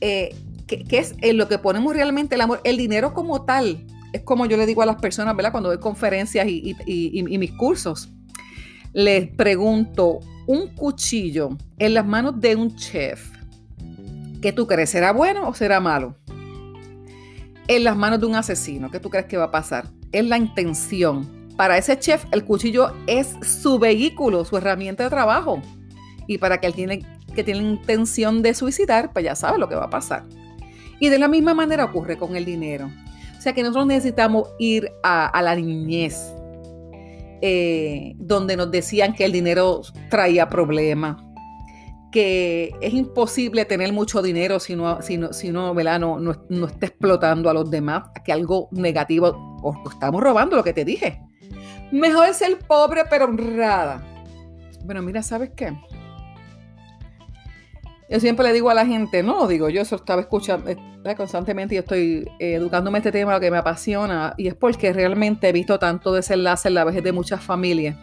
eh, 0.00 0.34
que, 0.66 0.84
es 0.98 1.14
en 1.20 1.36
lo 1.36 1.48
que 1.48 1.58
ponemos 1.58 1.94
realmente 1.94 2.34
el 2.34 2.40
amor, 2.40 2.60
el 2.64 2.76
dinero 2.76 3.14
como 3.14 3.44
tal, 3.44 3.86
es 4.12 4.22
como 4.22 4.46
yo 4.46 4.56
le 4.56 4.66
digo 4.66 4.82
a 4.82 4.86
las 4.86 4.96
personas, 4.96 5.36
¿verdad? 5.36 5.50
Cuando 5.50 5.68
doy 5.68 5.78
conferencias 5.78 6.46
y, 6.48 7.22
mis 7.22 7.52
cursos, 7.52 8.10
les 8.92 9.28
pregunto, 9.28 10.20
un 10.46 10.68
cuchillo 10.74 11.50
en 11.78 11.94
las 11.94 12.06
manos 12.06 12.38
de 12.38 12.54
un 12.54 12.74
chef, 12.76 13.30
¿qué 14.44 14.52
tú 14.52 14.66
crees? 14.66 14.90
¿Será 14.90 15.14
bueno 15.14 15.48
o 15.48 15.54
será 15.54 15.80
malo? 15.80 16.16
En 17.66 17.82
las 17.82 17.96
manos 17.96 18.20
de 18.20 18.26
un 18.26 18.34
asesino, 18.34 18.90
¿qué 18.90 19.00
tú 19.00 19.08
crees 19.08 19.24
que 19.24 19.38
va 19.38 19.44
a 19.44 19.50
pasar? 19.50 19.88
Es 20.12 20.22
la 20.26 20.36
intención. 20.36 21.48
Para 21.56 21.78
ese 21.78 21.98
chef, 21.98 22.26
el 22.30 22.44
cuchillo 22.44 22.92
es 23.06 23.36
su 23.40 23.78
vehículo, 23.78 24.44
su 24.44 24.58
herramienta 24.58 25.04
de 25.04 25.08
trabajo. 25.08 25.62
Y 26.26 26.36
para 26.36 26.58
que 26.58 26.70
tiene, 26.72 27.06
que 27.34 27.42
tiene 27.42 27.60
intención 27.60 28.42
de 28.42 28.52
suicidar, 28.52 29.14
pues 29.14 29.24
ya 29.24 29.34
sabe 29.34 29.56
lo 29.56 29.66
que 29.66 29.76
va 29.76 29.84
a 29.84 29.90
pasar. 29.90 30.26
Y 31.00 31.08
de 31.08 31.18
la 31.18 31.28
misma 31.28 31.54
manera 31.54 31.86
ocurre 31.86 32.18
con 32.18 32.36
el 32.36 32.44
dinero. 32.44 32.90
O 33.38 33.40
sea 33.40 33.54
que 33.54 33.62
nosotros 33.62 33.86
necesitamos 33.86 34.50
ir 34.58 34.92
a, 35.02 35.40
la 35.40 35.56
niñez, 35.56 36.34
eh, 37.40 38.12
donde 38.18 38.58
nos 38.58 38.70
decían 38.70 39.14
que 39.14 39.24
el 39.24 39.32
dinero 39.32 39.80
traía 40.10 40.50
problemas, 40.50 41.16
que 42.14 42.72
es 42.80 42.94
imposible 42.94 43.64
tener 43.64 43.92
mucho 43.92 44.22
dinero 44.22 44.60
si 44.60 44.76
no, 44.76 45.02
si 45.02 45.18
no, 45.18 45.32
si 45.32 45.50
no, 45.50 45.74
no, 45.74 46.20
no, 46.48 46.66
está 46.66 46.86
explotando 46.86 47.50
a 47.50 47.52
los 47.52 47.68
demás, 47.68 48.04
que 48.24 48.32
algo 48.32 48.68
negativo, 48.70 49.82
estamos 49.90 50.22
robando 50.22 50.54
lo 50.54 50.62
que 50.62 50.72
te 50.72 50.84
dije. 50.84 51.20
Mejor 51.90 52.28
es 52.28 52.36
ser 52.36 52.56
pobre 52.68 53.02
pero 53.10 53.24
honrada. 53.24 54.00
Bueno, 54.84 55.02
mira, 55.02 55.24
¿sabes 55.24 55.50
qué? 55.56 55.76
Yo 58.08 58.20
siempre 58.20 58.46
le 58.46 58.52
digo 58.52 58.70
a 58.70 58.74
la 58.74 58.86
gente, 58.86 59.24
no, 59.24 59.48
digo, 59.48 59.68
yo 59.68 59.82
eso 59.82 59.96
estaba 59.96 60.20
escuchando 60.20 60.70
eh, 60.70 61.16
constantemente 61.16 61.74
y 61.74 61.78
estoy 61.78 62.30
eh, 62.38 62.54
educándome 62.54 62.98
este 62.98 63.10
tema, 63.10 63.32
lo 63.32 63.40
que 63.40 63.50
me 63.50 63.56
apasiona, 63.56 64.34
y 64.36 64.46
es 64.46 64.54
porque 64.54 64.92
realmente 64.92 65.48
he 65.48 65.52
visto 65.52 65.80
tanto 65.80 66.12
desenlace 66.12 66.68
en 66.68 66.74
la 66.74 66.84
vejez 66.84 67.02
de 67.02 67.10
muchas 67.10 67.42
familias, 67.42 67.96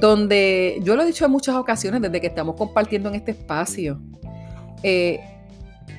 donde 0.00 0.78
yo 0.82 0.96
lo 0.96 1.02
he 1.02 1.06
dicho 1.06 1.24
en 1.24 1.30
muchas 1.30 1.54
ocasiones 1.56 2.02
desde 2.02 2.20
que 2.20 2.26
estamos 2.26 2.56
compartiendo 2.56 3.08
en 3.08 3.16
este 3.16 3.32
espacio. 3.32 4.00
Eh, 4.82 5.20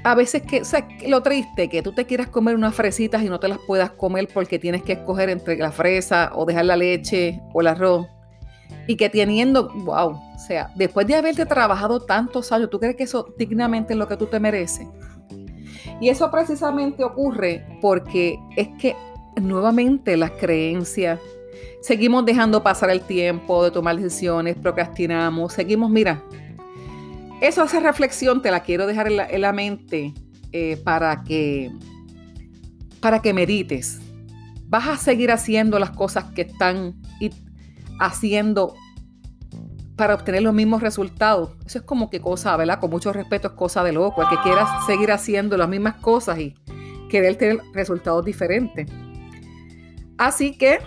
a 0.04 0.14
veces 0.16 0.44
que, 0.44 0.62
o 0.62 0.66
sea, 0.66 0.88
lo 1.08 1.24
triste, 1.24 1.68
que 1.68 1.82
tú 1.82 1.92
te 1.94 2.06
quieras 2.06 2.28
comer 2.28 2.56
unas 2.56 2.76
fresitas 2.76 3.24
y 3.24 3.30
no 3.30 3.40
te 3.40 3.48
las 3.48 3.60
puedas 3.66 3.92
comer 3.92 4.28
porque 4.34 4.60
tienes 4.60 4.84
que 4.84 4.94
escoger 4.94 5.30
entre 5.30 5.58
la 5.58 5.72
fresa 5.72 6.32
o 6.36 6.46
dejar 6.46 6.66
la 6.66 6.76
leche 6.76 7.42
o 7.54 7.62
el 7.62 7.68
arroz 7.68 8.08
y 8.88 8.96
que 8.98 9.10
teniendo, 9.10 9.70
wow, 9.70 10.12
o 10.12 10.40
sea, 10.48 10.72
después 10.76 11.08
de 11.08 11.16
haberte 11.16 11.46
trabajado 11.46 12.02
tantos 12.02 12.52
años, 12.52 12.70
¿tú 12.70 12.80
crees 12.80 12.96
que 12.96 13.04
eso 13.04 13.34
dignamente 13.38 13.94
es 13.94 14.00
lo 14.00 14.08
que 14.08 14.18
tú 14.18 14.28
te 14.28 14.40
mereces? 14.40 14.88
Y 16.00 16.10
eso 16.10 16.30
precisamente 16.30 17.04
ocurre 17.04 17.66
porque 17.82 18.38
es 18.56 18.70
que 18.80 18.96
nuevamente 19.42 20.18
las 20.18 20.32
creencias, 20.32 21.20
seguimos 21.86 22.26
dejando 22.26 22.64
pasar 22.64 22.90
el 22.90 23.02
tiempo 23.02 23.64
de 23.64 23.70
tomar 23.70 23.96
decisiones, 23.96 24.56
procrastinamos, 24.56 25.54
seguimos, 25.54 25.92
mira, 25.92 26.24
eso 27.42 27.64
esa 27.64 27.80
reflexión 27.80 28.42
te 28.42 28.50
la 28.50 28.62
quiero 28.62 28.88
dejar 28.88 29.08
en 29.08 29.42
la, 29.42 29.54
mente 29.54 30.12
eh, 30.52 30.78
para 30.84 31.24
que 31.24 31.72
para 33.00 33.22
que 33.22 33.34
medites. 33.34 34.02
Vas 34.68 34.88
a 34.88 34.98
seguir 34.98 35.32
haciendo 35.32 35.78
las 35.78 35.92
cosas 35.92 36.24
que 36.34 36.42
están 36.42 36.96
haciendo 38.00 38.74
para 39.96 40.16
obtener 40.16 40.42
los 40.42 40.56
mismos 40.56 40.82
resultados. 40.82 41.52
Eso 41.68 41.78
es 41.78 41.86
como 41.86 42.10
que 42.10 42.20
cosa, 42.20 42.58
¿verdad? 42.58 42.80
Con 42.80 42.90
mucho 42.90 43.14
respeto 43.14 43.50
es 43.50 43.54
cosa 43.54 43.84
de 43.84 43.92
loco. 43.92 44.24
El 44.24 44.30
que 44.30 44.42
quiera 44.42 44.68
seguir 44.88 45.12
haciendo 45.12 45.56
las 45.56 45.70
mismas 45.70 45.98
cosas 45.98 46.40
y 46.40 46.56
querer 47.10 47.36
tener 47.36 47.60
resultados 47.74 48.26
diferentes. 48.26 48.90
Así 50.18 50.58
que, 50.58 50.80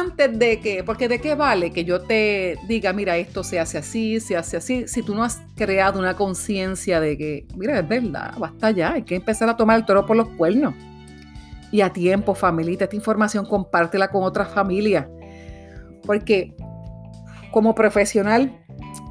antes 0.00 0.38
de 0.38 0.60
que, 0.60 0.84
porque 0.84 1.08
de 1.08 1.20
qué 1.20 1.34
vale 1.34 1.70
que 1.70 1.84
yo 1.84 2.00
te 2.02 2.58
diga, 2.68 2.92
mira, 2.92 3.16
esto 3.16 3.44
se 3.44 3.60
hace 3.60 3.78
así, 3.78 4.20
se 4.20 4.36
hace 4.36 4.56
así, 4.56 4.88
si 4.88 5.02
tú 5.02 5.14
no 5.14 5.24
has 5.24 5.42
creado 5.56 5.98
una 5.98 6.16
conciencia 6.16 7.00
de 7.00 7.16
que, 7.16 7.46
mira, 7.56 7.78
es 7.78 7.88
verdad, 7.88 8.34
basta 8.38 8.70
ya, 8.70 8.92
hay 8.92 9.02
que 9.02 9.16
empezar 9.16 9.48
a 9.48 9.56
tomar 9.56 9.78
el 9.78 9.84
toro 9.84 10.06
por 10.06 10.16
los 10.16 10.28
cuernos. 10.30 10.74
Y 11.70 11.80
a 11.80 11.92
tiempo, 11.92 12.34
familia, 12.34 12.72
esta 12.72 12.94
información 12.94 13.46
compártela 13.46 14.08
con 14.08 14.22
otras 14.22 14.48
familias 14.48 15.06
porque 16.04 16.54
como 17.50 17.74
profesional 17.74 18.60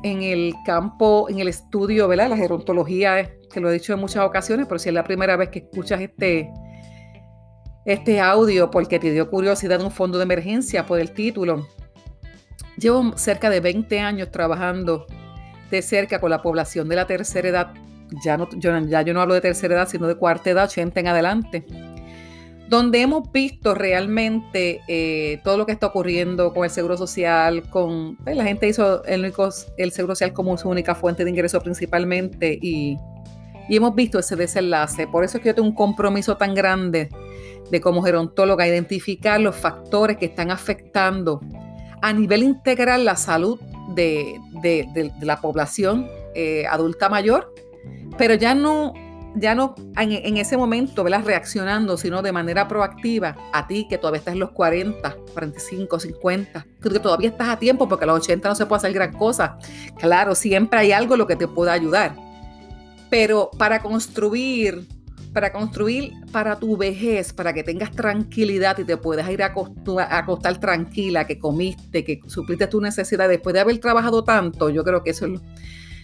en 0.04 0.22
el 0.22 0.54
campo, 0.66 1.28
en 1.30 1.40
el 1.40 1.48
estudio, 1.48 2.08
¿verdad? 2.08 2.30
La 2.30 2.38
gerontología, 2.38 3.30
que 3.52 3.60
lo 3.60 3.70
he 3.70 3.74
dicho 3.74 3.94
en 3.94 4.00
muchas 4.00 4.24
ocasiones, 4.24 4.68
pero 4.68 4.80
si 4.80 4.90
es 4.90 4.96
la 4.96 5.04
primera 5.04 5.36
vez 5.38 5.50
que 5.50 5.60
escuchas 5.60 6.02
este, 6.02 6.52
este 7.86 8.20
audio 8.20 8.72
porque 8.72 9.00
te 9.00 9.12
dio 9.12 9.30
curiosidad 9.30 9.82
un 9.82 9.92
fondo 9.92 10.18
de 10.18 10.24
emergencia 10.24 10.86
por 10.86 11.00
el 11.00 11.12
título, 11.12 11.68
llevo 12.78 13.18
cerca 13.18 13.50
de 13.50 13.60
20 13.60 14.00
años 14.00 14.32
trabajando 14.32 15.06
de 15.70 15.82
cerca 15.82 16.20
con 16.20 16.30
la 16.30 16.42
población 16.42 16.88
de 16.90 16.96
la 16.96 17.08
tercera 17.08 17.48
edad. 17.48 17.74
Ya, 18.24 18.38
no, 18.38 18.48
ya 18.52 19.02
yo 19.02 19.14
no 19.14 19.22
hablo 19.22 19.34
de 19.34 19.42
tercera 19.42 19.76
edad, 19.76 19.88
sino 19.88 20.08
de 20.08 20.16
cuarta 20.16 20.50
edad, 20.52 20.66
80 20.66 21.00
en 21.00 21.08
adelante 21.08 21.66
donde 22.74 23.02
hemos 23.02 23.32
visto 23.32 23.76
realmente 23.76 24.82
eh, 24.88 25.40
todo 25.44 25.58
lo 25.58 25.66
que 25.66 25.74
está 25.74 25.88
ocurriendo 25.88 26.54
con 26.54 26.64
el 26.64 26.72
Seguro 26.72 26.98
Social, 26.98 27.70
con 27.70 28.16
pues, 28.18 28.36
la 28.36 28.46
gente 28.46 28.68
hizo 28.68 29.04
el, 29.06 29.32
el 29.78 29.92
Seguro 29.92 30.16
Social 30.16 30.34
como 30.34 30.58
su 30.58 30.70
única 30.70 30.96
fuente 30.96 31.24
de 31.24 31.30
ingreso 31.30 31.62
principalmente 31.62 32.58
y, 32.60 32.98
hemos 33.70 33.96
visto 33.96 34.20
ese 34.20 34.36
desenlace. 34.36 35.08
Por 35.08 35.24
eso 35.24 35.38
es 35.38 35.44
que 35.44 35.50
yo 35.50 35.56
tengo 35.56 35.70
un 35.70 35.76
compromiso 35.76 36.36
tan 36.36 36.54
grande 36.54 37.10
de 37.72 37.82
como 37.82 38.02
gerontóloga 38.04 38.68
identificar 38.68 39.40
los 39.40 39.56
factores 39.56 40.18
que 40.18 40.26
están 40.26 40.52
afectando 40.52 41.42
a 42.02 42.14
nivel 42.14 42.44
integral 42.44 43.06
la 43.06 43.16
salud 43.16 43.60
de, 43.96 44.40
la 45.22 45.42
población 45.42 46.08
eh, 46.36 46.66
adulta 46.68 47.10
mayor, 47.10 47.54
pero 48.18 48.36
ya 48.36 48.54
no 48.54 48.94
ya 49.36 49.56
no 49.56 49.76
en, 49.98 50.38
ese 50.38 50.58
momento, 50.58 51.04
¿verdad? 51.04 51.24
Reaccionando, 51.26 51.98
sino 51.98 52.22
de 52.22 52.32
manera 52.32 52.68
proactiva 52.68 53.36
a 53.52 53.68
ti 53.68 53.88
que 53.90 53.98
todavía 53.98 54.20
estás 54.20 54.34
en 54.34 54.40
los 54.40 54.52
40, 54.52 55.16
45, 55.34 56.00
50, 56.00 56.68
que 56.82 57.00
todavía 57.00 57.30
estás 57.30 57.50
a 57.50 57.58
tiempo 57.58 57.88
porque 57.88 58.04
a 58.06 58.08
los 58.08 58.18
80 58.18 58.50
no 58.50 58.56
se 58.56 58.66
puede 58.66 58.78
hacer 58.78 58.94
gran 58.94 59.14
cosa. 59.14 59.58
Claro, 59.98 60.36
siempre 60.36 60.80
hay 60.80 60.92
algo 60.92 61.18
lo 61.18 61.28
que 61.28 61.36
te 61.36 61.48
pueda 61.48 61.74
ayudar. 61.74 62.16
Pero 63.10 63.50
para 63.58 63.82
construir, 63.82 64.88
para 65.34 65.52
construir 65.52 66.14
para 66.32 66.58
tu 66.58 66.78
vejez, 66.78 67.34
para 67.34 67.54
que 67.54 67.64
tengas 67.64 67.92
tranquilidad 67.92 68.78
y 68.78 68.84
te 68.84 68.98
puedas 68.98 69.30
ir 69.30 69.42
a 69.44 69.54
acostar, 70.10 70.60
tranquila, 70.60 71.26
que 71.26 71.40
comiste, 71.40 72.04
que 72.04 72.20
supliste 72.28 72.68
tu 72.68 72.80
necesidad 72.80 73.28
después 73.28 73.54
de 73.54 73.60
haber 73.60 73.78
trabajado 73.80 74.24
tanto, 74.24 74.70
yo 74.70 74.84
creo 74.84 75.04
que 75.04 75.10
eso 75.10 75.26
es 75.26 75.32
lo, 75.32 75.42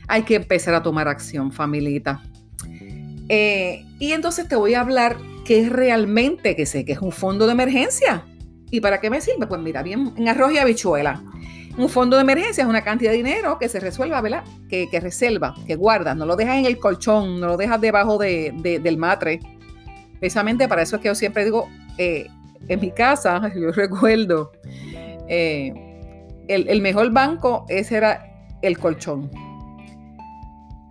hay 0.08 0.24
que 0.24 0.36
empezar 0.36 0.74
a 0.74 0.84
tomar 0.84 1.08
acción, 1.08 1.52
familita. 1.52 2.22
Eh, 3.30 3.86
y 4.00 4.12
entonces 4.12 4.48
te 4.48 4.56
voy 4.56 4.74
a 4.74 4.82
hablar 4.82 5.18
qué 5.46 5.62
es 5.62 5.72
realmente, 5.72 6.56
que 6.56 6.66
sé 6.66 6.84
que 6.84 6.94
es 6.94 7.00
un 7.00 7.12
fondo 7.12 7.46
de 7.46 7.54
emergencia. 7.54 8.26
¿Y 8.72 8.82
para 8.82 9.00
qué 9.00 9.10
me 9.10 9.22
sirve? 9.22 9.48
Pues 9.48 9.62
mira, 9.62 9.84
bien, 9.84 10.14
en 10.18 10.28
arroz 10.28 10.52
y 10.52 10.58
habichuela. 10.58 11.24
Un 11.80 11.90
fondo 11.90 12.18
de 12.18 12.24
emergencia 12.24 12.64
es 12.64 12.70
una 12.70 12.84
cantidad 12.84 13.12
de 13.12 13.18
dinero 13.18 13.58
que 13.58 13.70
se 13.70 13.80
resuelva, 13.80 14.22
¿verdad? 14.22 14.44
Que, 14.70 14.90
que 14.90 15.00
reserva, 15.00 15.56
que 15.66 15.76
guarda, 15.76 16.14
no 16.14 16.26
lo 16.26 16.36
dejas 16.36 16.58
en 16.58 16.66
el 16.66 16.78
colchón, 16.78 17.40
no 17.40 17.48
lo 17.48 17.58
dejas 17.58 17.80
debajo 17.82 18.18
del 18.18 18.98
matre. 18.98 19.40
Precisamente 20.20 20.68
para 20.68 20.82
eso 20.82 20.98
es 20.98 21.02
que 21.02 21.08
yo 21.08 21.16
siempre 21.16 21.46
digo, 21.46 21.70
eh, 21.98 22.28
en 22.68 22.80
mi 22.80 22.92
casa, 22.92 23.52
yo 23.56 23.72
recuerdo, 23.72 24.52
eh, 25.28 25.74
el, 26.48 26.68
el 26.68 26.82
mejor 26.82 27.12
banco 27.12 27.66
ese 27.70 27.98
era 27.98 28.26
el 28.62 28.78
colchón 28.78 29.32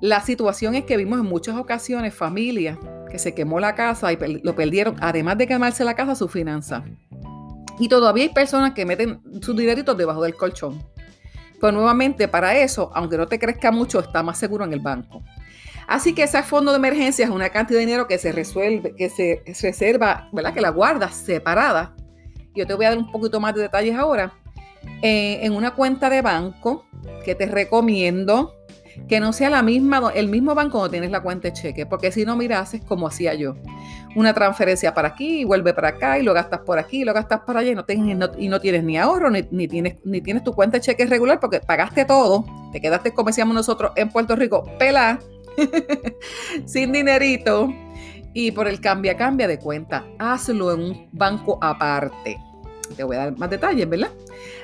la 0.00 0.20
situación 0.20 0.74
es 0.74 0.84
que 0.84 0.96
vimos 0.96 1.18
en 1.18 1.26
muchas 1.26 1.56
ocasiones 1.56 2.14
familias 2.14 2.78
que 3.10 3.18
se 3.18 3.34
quemó 3.34 3.58
la 3.58 3.74
casa 3.74 4.12
y 4.12 4.16
lo 4.42 4.54
perdieron, 4.54 4.96
además 5.00 5.38
de 5.38 5.46
quemarse 5.46 5.84
la 5.84 5.94
casa, 5.94 6.14
su 6.14 6.28
finanza. 6.28 6.84
Y 7.78 7.88
todavía 7.88 8.24
hay 8.24 8.30
personas 8.30 8.72
que 8.72 8.84
meten 8.84 9.20
sus 9.40 9.56
dineritos 9.56 9.96
debajo 9.96 10.22
del 10.22 10.34
colchón. 10.34 10.82
Pues 11.60 11.72
nuevamente 11.72 12.28
para 12.28 12.56
eso, 12.56 12.90
aunque 12.94 13.16
no 13.16 13.26
te 13.26 13.38
crezca 13.38 13.70
mucho, 13.70 14.00
está 14.00 14.22
más 14.22 14.38
seguro 14.38 14.64
en 14.64 14.72
el 14.72 14.80
banco. 14.80 15.22
Así 15.86 16.14
que 16.14 16.24
ese 16.24 16.42
fondo 16.42 16.70
de 16.72 16.76
emergencia 16.76 17.24
es 17.24 17.30
una 17.30 17.48
cantidad 17.48 17.78
de 17.80 17.86
dinero 17.86 18.06
que 18.06 18.18
se 18.18 18.30
resuelve, 18.30 18.94
que 18.94 19.08
se 19.08 19.42
reserva, 19.62 20.28
¿verdad? 20.32 20.52
Que 20.52 20.60
la 20.60 20.68
guardas 20.68 21.14
separada. 21.16 21.94
Yo 22.54 22.66
te 22.66 22.74
voy 22.74 22.84
a 22.84 22.90
dar 22.90 22.98
un 22.98 23.10
poquito 23.10 23.40
más 23.40 23.54
de 23.54 23.62
detalles 23.62 23.96
ahora. 23.96 24.34
Eh, 25.02 25.40
en 25.42 25.52
una 25.52 25.74
cuenta 25.74 26.10
de 26.10 26.22
banco 26.22 26.84
que 27.24 27.34
te 27.34 27.46
recomiendo 27.46 28.57
que 29.06 29.20
no 29.20 29.32
sea 29.32 29.50
la 29.50 29.62
misma, 29.62 30.12
el 30.14 30.28
mismo 30.28 30.54
banco 30.54 30.78
donde 30.78 30.92
tienes 30.92 31.10
la 31.10 31.22
cuenta 31.22 31.48
de 31.48 31.54
cheque, 31.54 31.86
porque 31.86 32.12
si 32.12 32.24
no, 32.24 32.36
mira, 32.36 32.60
haces 32.60 32.82
como 32.82 33.06
hacía 33.06 33.34
yo. 33.34 33.54
Una 34.16 34.34
transferencia 34.34 34.94
para 34.94 35.08
aquí, 35.08 35.40
y 35.40 35.44
vuelve 35.44 35.74
para 35.74 35.88
acá, 35.88 36.18
y 36.18 36.22
lo 36.22 36.34
gastas 36.34 36.60
por 36.60 36.78
aquí, 36.78 37.02
y 37.02 37.04
lo 37.04 37.14
gastas 37.14 37.40
para 37.40 37.60
allá, 37.60 37.70
y 37.70 37.74
no 37.74 37.84
tienes, 37.84 38.30
y 38.38 38.48
no 38.48 38.60
tienes 38.60 38.84
ni 38.84 38.98
ahorro, 38.98 39.30
ni, 39.30 39.68
tienes, 39.68 39.96
ni 40.04 40.20
tienes 40.20 40.44
tu 40.44 40.54
cuenta 40.54 40.78
de 40.78 40.82
cheque 40.82 41.06
regular, 41.06 41.40
porque 41.40 41.60
pagaste 41.60 42.04
todo, 42.04 42.44
te 42.72 42.80
quedaste, 42.80 43.12
como 43.12 43.28
decíamos 43.28 43.54
nosotros 43.54 43.92
en 43.96 44.10
Puerto 44.10 44.36
Rico, 44.36 44.64
pela, 44.78 45.20
sin 46.66 46.92
dinerito, 46.92 47.72
y 48.34 48.52
por 48.52 48.68
el 48.68 48.80
cambia 48.80 49.16
cambia 49.16 49.48
de 49.48 49.58
cuenta, 49.58 50.04
hazlo 50.18 50.72
en 50.72 50.80
un 50.80 51.08
banco 51.12 51.58
aparte. 51.60 52.38
Te 52.96 53.04
voy 53.04 53.16
a 53.16 53.20
dar 53.20 53.38
más 53.38 53.50
detalles, 53.50 53.88
¿verdad? 53.88 54.10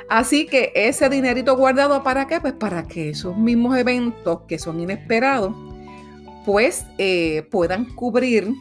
Así 0.08 0.46
que 0.46 0.72
ese 0.74 1.08
dinerito 1.08 1.56
guardado, 1.56 2.02
¿para 2.02 2.26
qué? 2.26 2.40
Pues 2.40 2.52
para 2.52 2.84
que 2.84 3.10
esos 3.10 3.36
mismos 3.36 3.76
eventos 3.76 4.42
que 4.46 4.58
son 4.58 4.80
inesperados, 4.80 5.54
pues 6.44 6.86
eh, 6.98 7.46
puedan 7.50 7.86
cubrir. 7.94 8.52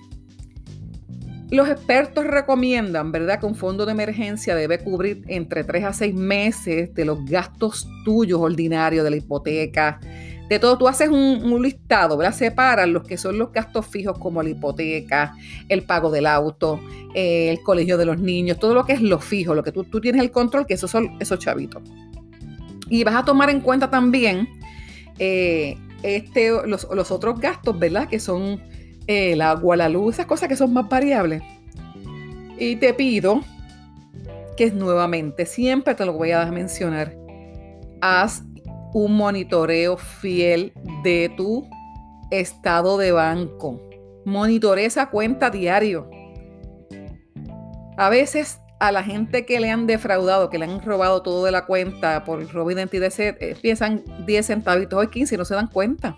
Los 1.51 1.69
expertos 1.69 2.25
recomiendan, 2.25 3.11
¿verdad?, 3.11 3.39
que 3.39 3.45
un 3.45 3.55
fondo 3.55 3.85
de 3.85 3.91
emergencia 3.91 4.55
debe 4.55 4.79
cubrir 4.79 5.23
entre 5.27 5.63
3 5.63 5.83
a 5.83 5.93
6 5.93 6.15
meses 6.15 6.93
de 6.95 7.05
los 7.05 7.23
gastos 7.25 7.87
tuyos 8.05 8.39
ordinarios, 8.39 9.03
de 9.03 9.11
la 9.11 9.17
hipoteca, 9.17 9.99
todo, 10.59 10.77
tú 10.77 10.87
haces 10.87 11.09
un, 11.09 11.61
listado, 11.61 12.17
¿verdad? 12.17 12.33
Separas 12.33 12.87
los 12.87 13.03
que 13.03 13.17
son 13.17 13.37
los 13.37 13.51
gastos 13.51 13.87
fijos 13.87 14.17
como 14.17 14.41
la 14.43 14.49
hipoteca, 14.49 15.35
el 15.69 15.83
pago 15.83 16.11
del 16.11 16.25
auto, 16.25 16.79
eh, 17.13 17.49
el 17.49 17.61
colegio 17.61 17.97
de 17.97 18.05
los 18.05 18.19
niños, 18.19 18.59
todo 18.59 18.73
lo 18.73 18.85
que 18.85 18.93
es 18.93 19.01
lo 19.01 19.19
fijo, 19.19 19.53
lo 19.53 19.63
que 19.63 19.71
tú, 19.71 19.83
tienes 20.01 20.21
el 20.21 20.31
control, 20.31 20.65
que 20.65 20.73
esos 20.73 20.91
son 20.91 21.17
esos 21.19 21.39
chavitos. 21.39 21.81
Y 22.89 23.03
vas 23.03 23.15
a 23.15 23.25
tomar 23.25 23.49
en 23.49 23.61
cuenta 23.61 23.89
también 23.89 24.47
eh, 25.19 25.77
este, 26.03 26.51
los, 26.65 26.85
otros 26.89 27.39
gastos, 27.39 27.77
¿verdad? 27.77 28.07
Que 28.07 28.19
son 28.19 28.61
eh, 29.07 29.33
el 29.33 29.41
agua, 29.41 29.77
la 29.77 29.89
luz, 29.89 30.15
esas 30.15 30.25
cosas 30.25 30.49
que 30.49 30.55
son 30.55 30.73
más 30.73 30.89
variables. 30.89 31.41
Y 32.57 32.75
te 32.75 32.93
pido 32.93 33.41
que 34.57 34.71
nuevamente, 34.71 35.45
siempre 35.45 35.95
te 35.95 36.05
lo 36.05 36.13
voy 36.13 36.31
a 36.31 36.45
mencionar, 36.45 37.15
haz 38.01 38.43
un 38.93 39.17
monitoreo 39.17 39.97
fiel 39.97 40.73
de 41.03 41.33
tu 41.35 41.67
estado 42.31 42.97
de 42.97 43.11
banco. 43.11 43.81
Monitorea 44.25 44.85
esa 44.85 45.09
cuenta 45.09 45.49
diario. 45.49 46.09
A 47.97 48.09
veces 48.09 48.59
a 48.79 48.91
la 48.91 49.03
gente 49.03 49.45
que 49.45 49.59
le 49.59 49.71
han 49.71 49.87
defraudado, 49.87 50.49
que 50.49 50.57
le 50.57 50.65
han 50.65 50.81
robado 50.81 51.21
todo 51.21 51.45
de 51.45 51.51
la 51.51 51.65
cuenta 51.65 52.23
por 52.23 52.51
robo 52.51 52.69
de 52.69 52.75
identidad, 52.75 53.13
empiezan 53.17 54.03
10 54.25 54.45
centavitos 54.45 55.03
o 55.03 55.09
15 55.09 55.35
y 55.35 55.37
no 55.37 55.45
se 55.45 55.55
dan 55.55 55.67
cuenta. 55.67 56.15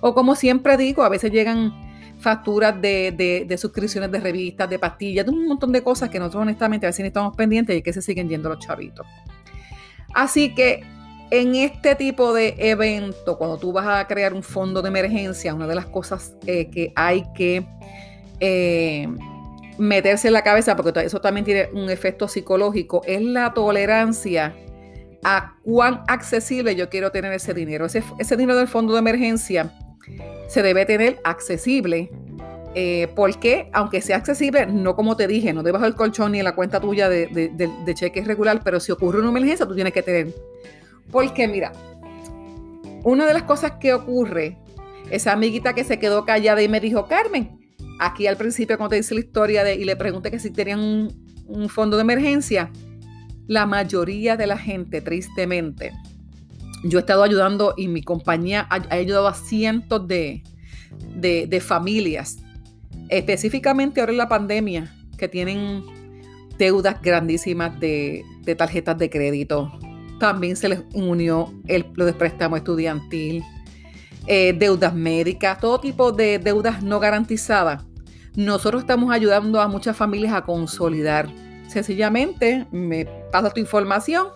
O 0.00 0.14
como 0.14 0.34
siempre 0.34 0.76
digo, 0.76 1.02
a 1.02 1.08
veces 1.08 1.30
llegan 1.30 1.72
facturas 2.18 2.80
de, 2.80 3.44
de, 3.46 3.58
suscripciones 3.58 4.10
de 4.10 4.20
revistas, 4.20 4.70
de 4.70 4.78
pastillas, 4.78 5.26
de 5.26 5.32
un 5.32 5.46
montón 5.46 5.72
de 5.72 5.82
cosas 5.82 6.08
que 6.08 6.18
nosotros 6.18 6.42
honestamente 6.42 6.86
a 6.86 6.88
veces 6.90 7.04
estamos 7.04 7.36
pendientes 7.36 7.76
y 7.76 7.82
que 7.82 7.92
se 7.92 8.00
siguen 8.00 8.28
yendo 8.28 8.48
los 8.48 8.60
chavitos. 8.60 9.06
Así 10.14 10.54
que 10.54 10.84
en 11.32 11.54
este 11.54 11.94
tipo 11.94 12.34
de 12.34 12.54
evento, 12.58 13.38
cuando 13.38 13.56
tú 13.56 13.72
vas 13.72 13.86
a 13.86 14.06
crear 14.06 14.34
un 14.34 14.42
fondo 14.42 14.82
de 14.82 14.88
emergencia, 14.88 15.54
una 15.54 15.66
de 15.66 15.74
las 15.74 15.86
cosas 15.86 16.34
eh, 16.46 16.68
que 16.68 16.92
hay 16.94 17.24
que 17.34 17.64
eh, 18.38 19.08
meterse 19.78 20.28
en 20.28 20.34
la 20.34 20.42
cabeza, 20.42 20.76
porque 20.76 21.00
eso 21.00 21.22
también 21.22 21.46
tiene 21.46 21.70
un 21.72 21.88
efecto 21.88 22.28
psicológico, 22.28 23.00
es 23.06 23.22
la 23.22 23.54
tolerancia 23.54 24.54
a 25.24 25.56
cuán 25.62 26.02
accesible 26.06 26.76
yo 26.76 26.90
quiero 26.90 27.10
tener 27.10 27.32
ese 27.32 27.54
dinero. 27.54 27.86
Ese, 27.86 28.36
dinero 28.36 28.58
del 28.58 28.68
fondo 28.68 28.92
de 28.92 28.98
emergencia 28.98 29.72
se 30.48 30.62
debe 30.62 30.84
tener 30.84 31.18
accesible. 31.24 32.10
Eh, 32.74 33.08
porque, 33.14 33.70
aunque 33.72 34.00
sea 34.00 34.16
accesible, 34.16 34.64
no 34.66 34.96
como 34.96 35.14
te 35.14 35.26
dije, 35.26 35.52
no 35.52 35.62
debajo 35.62 35.84
del 35.84 35.94
colchón 35.94 36.32
ni 36.32 36.38
en 36.38 36.44
la 36.44 36.54
cuenta 36.54 36.80
tuya 36.80 37.10
de, 37.10 37.26
de, 37.26 37.50
de 37.84 37.94
cheque 37.94 38.24
regular, 38.24 38.62
pero 38.64 38.80
si 38.80 38.92
ocurre 38.92 39.18
una 39.18 39.28
emergencia, 39.28 39.66
tú 39.66 39.74
tienes 39.74 39.92
que 39.92 40.02
tener 40.02 40.32
porque 41.10 41.48
mira, 41.48 41.72
una 43.04 43.26
de 43.26 43.34
las 43.34 43.42
cosas 43.42 43.72
que 43.80 43.94
ocurre, 43.94 44.56
esa 45.10 45.32
amiguita 45.32 45.74
que 45.74 45.84
se 45.84 45.98
quedó 45.98 46.24
callada 46.24 46.62
y 46.62 46.68
me 46.68 46.80
dijo, 46.80 47.06
Carmen, 47.06 47.60
aquí 47.98 48.26
al 48.26 48.36
principio 48.36 48.76
cuando 48.76 48.90
te 48.90 48.96
dice 48.96 49.14
la 49.14 49.20
historia 49.20 49.64
de, 49.64 49.74
y 49.74 49.84
le 49.84 49.96
pregunté 49.96 50.30
que 50.30 50.38
si 50.38 50.50
tenían 50.50 51.10
un, 51.46 51.68
fondo 51.68 51.96
de 51.96 52.02
emergencia, 52.02 52.70
la 53.46 53.66
mayoría 53.66 54.36
de 54.36 54.46
la 54.46 54.56
gente, 54.56 55.00
tristemente, 55.00 55.92
yo 56.84 56.98
he 56.98 57.00
estado 57.00 57.22
ayudando 57.22 57.74
y 57.76 57.88
mi 57.88 58.02
compañía 58.02 58.66
ha, 58.70 58.94
ayudado 58.94 59.28
a 59.28 59.34
cientos 59.34 60.06
de, 60.08 60.42
familias, 61.60 62.38
específicamente 63.08 64.00
ahora 64.00 64.12
en 64.12 64.18
la 64.18 64.28
pandemia, 64.28 64.94
que 65.18 65.28
tienen 65.28 65.84
deudas 66.58 67.00
grandísimas 67.02 67.78
de, 67.78 68.24
de 68.42 68.54
tarjetas 68.54 68.96
de 68.98 69.10
crédito, 69.10 69.72
también 70.22 70.54
se 70.54 70.68
les 70.68 70.84
unió 70.94 71.52
el, 71.66 71.84
lo 71.96 72.04
de 72.04 72.12
préstamo 72.12 72.56
estudiantil, 72.56 73.42
eh, 74.28 74.54
deudas 74.56 74.94
médicas, 74.94 75.58
todo 75.58 75.80
tipo 75.80 76.12
de 76.12 76.38
deudas 76.38 76.80
no 76.80 77.00
garantizadas. 77.00 77.84
Nosotros 78.36 78.82
estamos 78.82 79.12
ayudando 79.12 79.60
a 79.60 79.66
muchas 79.66 79.96
familias 79.96 80.32
a 80.32 80.42
consolidar. 80.42 81.28
Sencillamente 81.66 82.68
me 82.70 83.04
pasa 83.32 83.50
tu 83.50 83.58
información 83.58 84.28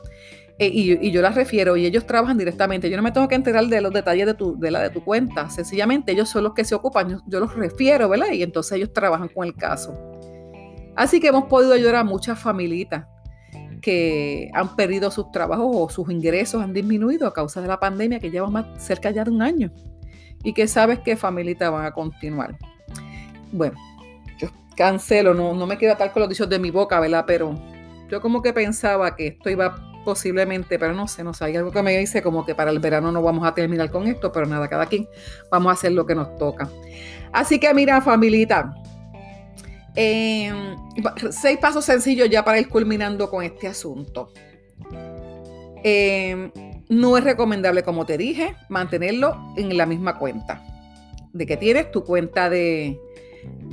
eh, 0.59 0.69
y, 0.73 1.13
yo 1.13 1.23
las 1.23 1.37
refiero 1.37 1.77
y 1.77 1.87
ellos 1.87 2.05
trabajan 2.05 2.37
directamente. 2.37 2.91
Yo 2.91 2.97
no 2.97 3.05
me 3.05 3.13
tengo 3.13 3.29
que 3.29 3.37
enterar 3.37 3.65
de 3.67 3.81
los 3.81 3.93
detalles 3.93 4.27
de, 4.27 4.35
tu, 4.35 4.59
de 4.59 4.73
la 4.73 4.83
de 4.83 4.91
tu 4.91 5.05
cuenta. 5.05 5.49
Sencillamente 5.51 6.11
ellos 6.11 6.29
son 6.29 6.43
los 6.43 6.53
que 6.53 6.65
se 6.65 6.75
ocupan. 6.75 7.11
Yo, 7.11 7.19
yo 7.29 7.39
los 7.39 7.55
refiero, 7.55 8.09
¿verdad? 8.09 8.33
Y 8.33 8.43
entonces 8.43 8.73
ellos 8.73 8.93
trabajan 8.93 9.29
con 9.29 9.47
el 9.47 9.55
caso. 9.55 9.97
Así 10.97 11.21
que 11.21 11.29
hemos 11.29 11.45
podido 11.45 11.75
ayudar 11.75 11.95
a 11.95 12.03
muchas 12.03 12.41
familitas 12.41 13.07
que 13.87 14.51
han 14.53 14.75
perdido 14.75 15.13
sus 15.13 15.31
trabajos 15.31 15.69
o 15.71 15.89
sus 15.89 16.11
ingresos 16.11 16.61
han 16.61 16.73
disminuido 16.73 17.25
a 17.29 17.33
causa 17.33 17.61
de 17.61 17.69
la 17.69 17.79
pandemia 17.79 18.19
que 18.19 18.33
lleva 18.33 18.51
más 18.51 18.67
cerca 18.85 19.13
ya 19.13 19.23
de 19.23 19.31
un 19.31 19.43
año 19.43 19.71
y 20.43 20.53
que 20.55 20.67
sabes 20.67 20.99
que 20.99 21.15
familita 21.15 21.71
van 21.71 21.87
a 21.87 21.93
continuar. 21.93 22.59
Bueno, 23.53 23.77
yo 24.39 24.49
cancelo, 24.77 25.35
no, 25.35 25.55
no 25.55 25.69
me 25.69 25.79
queda 25.79 25.97
tal 25.97 26.11
con 26.11 26.23
los 26.23 26.29
dichos 26.29 26.49
de 26.49 26.59
mi 26.59 26.73
boca, 26.73 26.99
¿verdad? 26.99 27.23
Pero 27.29 27.55
yo 28.11 28.21
como 28.21 28.43
que 28.43 28.53
pensaba 28.53 29.15
que 29.15 29.29
esto 29.29 29.51
iba 29.51 29.77
posiblemente, 30.05 30.81
pero 30.81 30.93
no 30.93 31.07
sé, 31.07 31.23
no 31.23 31.33
sé, 31.33 31.45
hay 31.45 31.55
algo 31.55 31.71
que 31.71 31.81
me 31.81 31.97
dice 31.97 32.23
como 32.23 32.45
que 32.45 32.57
para 32.57 32.73
el 32.73 32.81
verano 32.81 33.13
no 33.13 33.23
vamos 33.23 33.47
a 33.47 33.55
terminar 33.55 33.93
con 33.93 34.09
esto, 34.09 34.33
pero 34.33 34.47
nada, 34.47 34.67
cada 34.67 34.87
quien 34.87 35.07
vamos 35.49 35.71
a 35.71 35.75
hacer 35.75 35.93
lo 35.93 36.05
que 36.07 36.17
nos 36.17 36.37
toca. 36.39 36.69
Así 37.31 37.61
que 37.61 37.73
mira, 37.73 38.01
familita, 38.01 38.75
Em, 39.97 40.77
seis 41.31 41.57
pasos 41.59 41.87
sencillos 41.87 42.29
ya 42.29 42.45
para 42.45 42.61
ir 42.61 42.69
culminando 42.69 43.31
con 43.31 43.43
este 43.43 43.67
asunto. 43.67 44.31
Em, 45.83 46.53
no 46.89 47.17
es 47.17 47.25
recomendable, 47.25 47.83
como 47.83 48.05
te 48.05 48.19
dije, 48.19 48.57
mantenerlo 48.69 49.55
en 49.57 49.75
la 49.77 49.87
misma 49.87 50.19
cuenta. 50.19 50.63
De 51.33 51.47
que 51.47 51.57
tienes 51.57 51.91
tu 51.91 52.05
cuenta 52.05 52.51
de, 52.51 53.01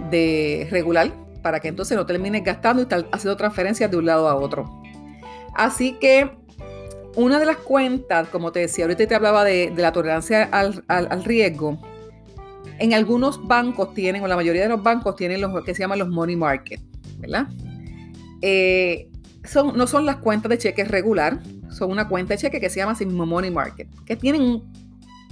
de 0.10 0.68
regular 0.72 1.12
para 1.42 1.60
que 1.60 1.68
entonces 1.68 1.98
no 1.98 2.06
termines 2.06 2.44
gastando 2.44 2.82
y 2.82 2.84
estar 2.84 3.06
haciendo 3.12 3.36
transferencias 3.36 3.92
de 3.92 3.98
un 3.98 4.06
lado 4.06 4.30
a 4.30 4.36
otro. 4.36 4.82
Así 5.54 5.94
que 6.00 6.32
una 7.16 7.38
de 7.40 7.46
las 7.46 7.58
cuentas, 7.58 8.30
como 8.30 8.54
te 8.54 8.62
decía, 8.62 8.86
ahorita 8.86 9.06
te 9.08 9.16
hablaba 9.16 9.44
de, 9.44 9.74
la 9.76 9.92
tolerancia 9.92 10.44
al 10.52 11.24
riesgo 11.26 11.80
en 12.80 12.93
algunos 12.93 13.45
bancos 13.47 13.93
tienen, 13.93 14.23
o 14.23 14.28
la 14.28 14.36
mayoría 14.36 14.63
de 14.63 14.69
los 14.69 14.84
bancos 14.84 15.15
tienen 15.15 15.41
lo 15.41 15.63
que 15.63 15.73
se 15.73 15.82
llaman 15.82 15.99
los 15.99 16.10
money 16.10 16.36
market, 16.36 16.82
¿verdad? 17.19 17.47
Eh, 18.41 19.10
son, 19.43 19.78
no 19.78 19.88
son 19.88 20.06
las 20.06 20.17
cuentas 20.17 20.49
de 20.49 20.58
cheque 20.58 20.84
regular, 20.84 21.41
son 21.69 21.91
una 21.91 22.08
cuenta 22.08 22.34
de 22.34 22.39
cheque 22.39 22.60
que 22.60 22.69
se 22.69 22.80
llama 22.80 22.95
money 23.06 23.52
market, 23.52 23.88
que 24.06 24.15
tienen 24.15 24.41
un 24.41 24.73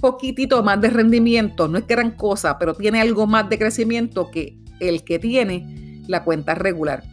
poquitito 0.00 0.62
más 0.62 0.80
de 0.80 0.90
rendimiento, 0.90 1.68
no 1.68 1.78
es 1.78 1.86
gran 1.86 2.12
cosa, 2.12 2.58
pero 2.58 2.74
tiene 2.74 3.00
algo 3.00 3.26
más 3.26 3.48
de 3.48 3.58
crecimiento 3.58 4.30
que 4.30 4.58
el 4.80 5.04
que 5.04 5.18
tiene 5.18 6.02
la 6.08 6.24
cuenta 6.24 6.54
regular. 6.54 7.04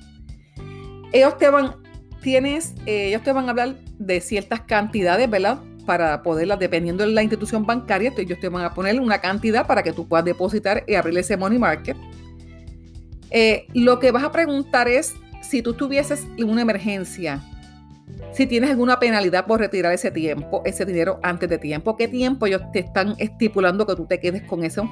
Ellos 1.11 1.37
te 1.37 1.49
van, 1.49 1.75
tienes, 2.21 2.73
eh, 2.85 3.09
ellos 3.09 3.23
te 3.23 3.31
van 3.31 3.47
a 3.47 3.51
hablar 3.51 3.75
de 3.97 4.21
ciertas 4.21 4.61
cantidades, 4.61 5.29
¿verdad? 5.29 5.61
Para 5.89 6.21
poderlas, 6.21 6.59
dependiendo 6.59 7.03
de 7.03 7.09
la 7.09 7.23
institución 7.23 7.65
bancaria, 7.65 8.13
ellos 8.15 8.39
te 8.39 8.47
van 8.47 8.63
a 8.63 8.75
poner 8.75 8.99
una 8.99 9.17
cantidad 9.17 9.65
para 9.65 9.81
que 9.81 9.91
tú 9.91 10.07
puedas 10.07 10.23
depositar 10.23 10.83
y 10.85 10.93
abrir 10.93 11.17
ese 11.17 11.35
money 11.35 11.57
market. 11.57 11.97
Eh, 13.31 13.65
lo 13.73 13.97
que 13.97 14.11
vas 14.11 14.23
a 14.23 14.31
preguntar 14.31 14.87
es, 14.87 15.15
si 15.41 15.63
tú 15.63 15.73
tuvieses 15.73 16.27
una 16.37 16.61
emergencia, 16.61 17.41
si 18.33 18.45
tienes 18.45 18.69
alguna 18.69 18.99
penalidad 18.99 19.47
por 19.47 19.61
retirar 19.61 19.91
ese 19.91 20.11
tiempo, 20.11 20.61
ese 20.63 20.85
dinero 20.85 21.19
antes 21.23 21.49
de 21.49 21.57
tiempo, 21.57 21.97
qué 21.97 22.07
tiempo 22.07 22.45
ellos 22.45 22.61
te 22.71 22.81
están 22.81 23.15
estipulando 23.17 23.87
que 23.87 23.95
tú 23.95 24.05
te 24.05 24.19
quedes 24.19 24.43
con 24.43 24.63
eso, 24.63 24.87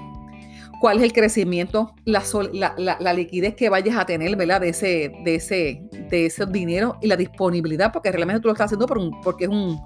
cuál 0.82 0.98
es 0.98 1.04
el 1.04 1.14
crecimiento, 1.14 1.94
la, 2.06 2.24
la, 2.76 3.14
liquidez 3.14 3.54
que 3.54 3.70
vayas 3.70 3.98
a 3.98 4.08
tener, 4.08 4.36
¿verdad? 4.36 4.62
De 4.62 4.70
ese, 4.70 5.12
de 5.24 5.36
ese, 5.36 5.84
de 6.10 6.26
ese 6.26 6.48
dinero 6.48 6.98
y 7.04 7.08
la 7.08 7.18
disponibilidad, 7.18 7.94
porque 7.94 8.12
realmente 8.12 8.42
tú 8.42 8.48
lo 8.48 8.54
estás 8.54 8.66
haciendo 8.66 8.88
por 8.88 8.98
un, 8.98 9.22
porque 9.22 9.44
es 9.44 9.52
un 9.52 9.80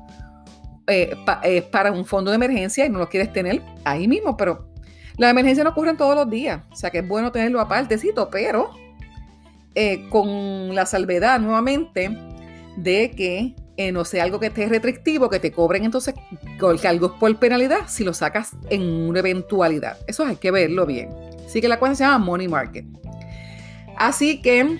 eh, 0.91 1.17
eh, 1.43 1.62
para 1.62 1.91
un 1.91 2.06
fondo 2.06 2.32
de 2.32 2.36
emergencia 2.36 2.86
y 2.86 2.89
no 2.89 2.99
lo 2.99 3.10
quieres 3.10 3.32
tener 3.34 3.62
ahí 3.84 4.08
mismo, 4.08 4.38
pero 4.38 4.67
las 5.17 5.32
emergencias 5.32 5.63
no 5.63 5.71
ocurren 5.71 5.97
todos 5.97 6.15
los 6.15 6.30
días, 6.30 6.62
o 6.71 6.75
sea 6.75 6.89
que 6.89 6.99
es 6.99 7.08
bueno 7.08 7.32
tenerlo 7.32 7.60
apartecito, 7.60 8.30
pero 8.30 8.71
eh, 9.73 10.10
con 10.10 10.75
la 10.75 10.86
salvedad 10.86 11.39
nuevamente 11.39 12.12
de 12.75 13.12
que 13.12 13.56
eh, 13.77 13.93
no 13.93 14.04
sea 14.04 14.23
algo 14.23 14.38
que 14.39 14.47
esté 14.47 14.67
restrictivo, 14.67 15.30
que 15.30 15.39
te 15.39 15.54
cobren 15.54 15.86
entonces 15.86 16.13
algo 16.86 17.17
por 17.17 17.34
penalidad 17.38 17.88
si 17.88 18.04
lo 18.04 18.13
sacas 18.13 18.51
en 18.69 18.82
una 18.82 19.19
eventualidad. 19.19 19.97
Eso 20.08 20.25
hay 20.25 20.36
que 20.36 20.51
verlo 20.51 20.86
bien. 20.86 21.10
Así 21.45 21.62
que 21.62 21.69
la 21.69 21.80
cosa 21.80 21.95
se 21.95 22.04
llama 22.04 22.17
Money 22.17 22.49
Market. 22.49 22.86
Así 23.97 24.41
que 24.41 24.77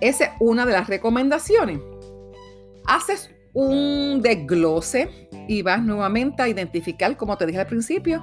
esa 0.00 0.24
es 0.24 0.30
una 0.38 0.64
de 0.66 0.72
las 0.72 0.88
recomendaciones. 0.88 1.80
Haces 2.86 3.30
un 3.54 4.20
desglose 4.20 5.08
y 5.48 5.62
vas 5.62 5.82
nuevamente 5.82 6.42
a 6.42 6.48
identificar, 6.48 7.16
como 7.16 7.38
te 7.38 7.46
dije 7.46 7.60
al 7.60 7.66
principio, 7.66 8.22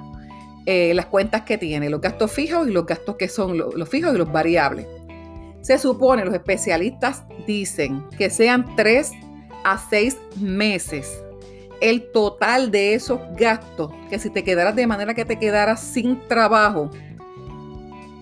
eh, 0.66 0.92
las 0.94 1.06
cuentas 1.06 1.42
que 1.42 1.58
tiene, 1.58 1.90
los 1.90 2.00
gastos 2.00 2.30
fijos 2.30 2.68
y 2.68 2.70
los 2.70 2.86
gastos 2.86 3.16
que 3.16 3.28
son 3.28 3.58
los 3.58 3.88
fijos 3.88 4.14
y 4.14 4.18
los 4.18 4.30
variables. 4.30 4.86
Se 5.62 5.78
supone, 5.78 6.24
los 6.24 6.34
especialistas 6.34 7.24
dicen 7.46 8.04
que 8.16 8.30
sean 8.30 8.76
tres 8.76 9.10
a 9.64 9.78
seis 9.78 10.16
meses 10.36 11.22
el 11.82 12.12
total 12.12 12.70
de 12.70 12.94
esos 12.94 13.18
gastos, 13.36 13.90
que 14.08 14.20
si 14.20 14.30
te 14.30 14.44
quedaras 14.44 14.76
de 14.76 14.86
manera 14.86 15.14
que 15.14 15.24
te 15.24 15.36
quedaras 15.36 15.80
sin 15.80 16.20
trabajo, 16.28 16.90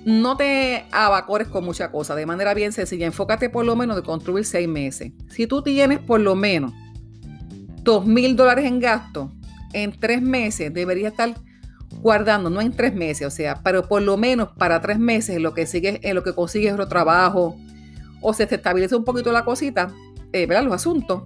no 0.07 0.35
te 0.39 0.87
abacores 0.91 1.47
con 1.47 1.67
mucha 1.67 1.91
cosa, 1.91 2.15
de 2.15 2.25
manera 2.25 2.55
bien 2.55 2.73
sencilla, 2.73 3.05
enfócate 3.05 3.51
por 3.51 3.67
lo 3.67 3.77
menos 3.77 3.97
de 3.97 4.03
construir 4.03 4.47
seis 4.47 4.67
meses. 4.67 5.13
Si 5.29 5.47
tú 5.47 5.61
tienes 5.61 5.99
por 5.99 6.21
lo 6.21 6.35
menos 6.35 6.73
dos 7.83 8.07
mil 8.07 8.37
dólares 8.37 8.65
en 8.65 8.81
gasto, 8.81 9.33
en 9.73 9.93
tres 9.99 10.23
meses 10.23 10.73
debería 10.73 11.09
estar 11.09 11.35
guardando, 12.03 12.51
no 12.51 12.61
en 12.61 12.73
tres 12.73 12.95
meses, 12.95 13.27
o 13.27 13.31
sea, 13.31 13.61
pero 13.63 13.89
por 13.89 14.03
lo 14.03 14.17
menos 14.17 14.51
para 14.57 14.81
tres 14.81 14.99
meses 14.99 15.41
lo 15.41 15.55
que 15.55 15.67
sigues, 15.67 15.99
en 16.03 16.15
lo 16.15 16.23
que 16.23 16.35
consigues 16.35 16.73
otro 16.73 16.89
trabajo 16.89 17.57
o 18.21 18.33
se 18.33 18.47
te 18.47 18.57
estabiliza 18.57 18.97
un 18.97 19.05
poquito 19.05 19.33
la 19.33 19.45
cosita, 19.45 19.93
eh, 20.33 20.47
¿verdad? 20.47 20.65
Los 20.65 20.75
asuntos, 20.75 21.23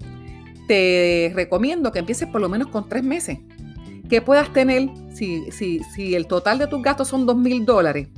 te 0.66 1.32
recomiendo 1.34 1.92
que 1.92 1.98
empieces 1.98 2.28
por 2.28 2.40
lo 2.40 2.48
menos 2.48 2.68
con 2.68 2.88
tres 2.88 3.04
meses. 3.04 3.38
Que 4.08 4.20
puedas 4.20 4.52
tener, 4.52 4.90
si, 5.12 5.50
si, 5.50 5.80
si 5.94 6.14
el 6.14 6.26
total 6.26 6.58
de 6.58 6.66
tus 6.66 6.82
gastos 6.82 7.08
son 7.08 7.26
dos 7.26 7.36
mil 7.36 7.64
dólares, 7.64 8.08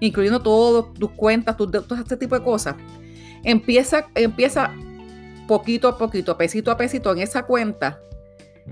incluyendo 0.00 0.40
todas 0.40 0.92
tus 0.94 1.10
cuentas, 1.12 1.56
tus, 1.56 1.70
todo 1.70 1.94
este 1.94 2.16
tipo 2.16 2.34
de 2.34 2.44
cosas, 2.44 2.74
empieza, 3.44 4.08
empieza 4.14 4.72
poquito 5.46 5.88
a 5.88 5.98
poquito, 5.98 6.36
pesito 6.36 6.70
a 6.70 6.76
pesito 6.76 7.12
en 7.12 7.18
esa 7.18 7.44
cuenta, 7.44 8.00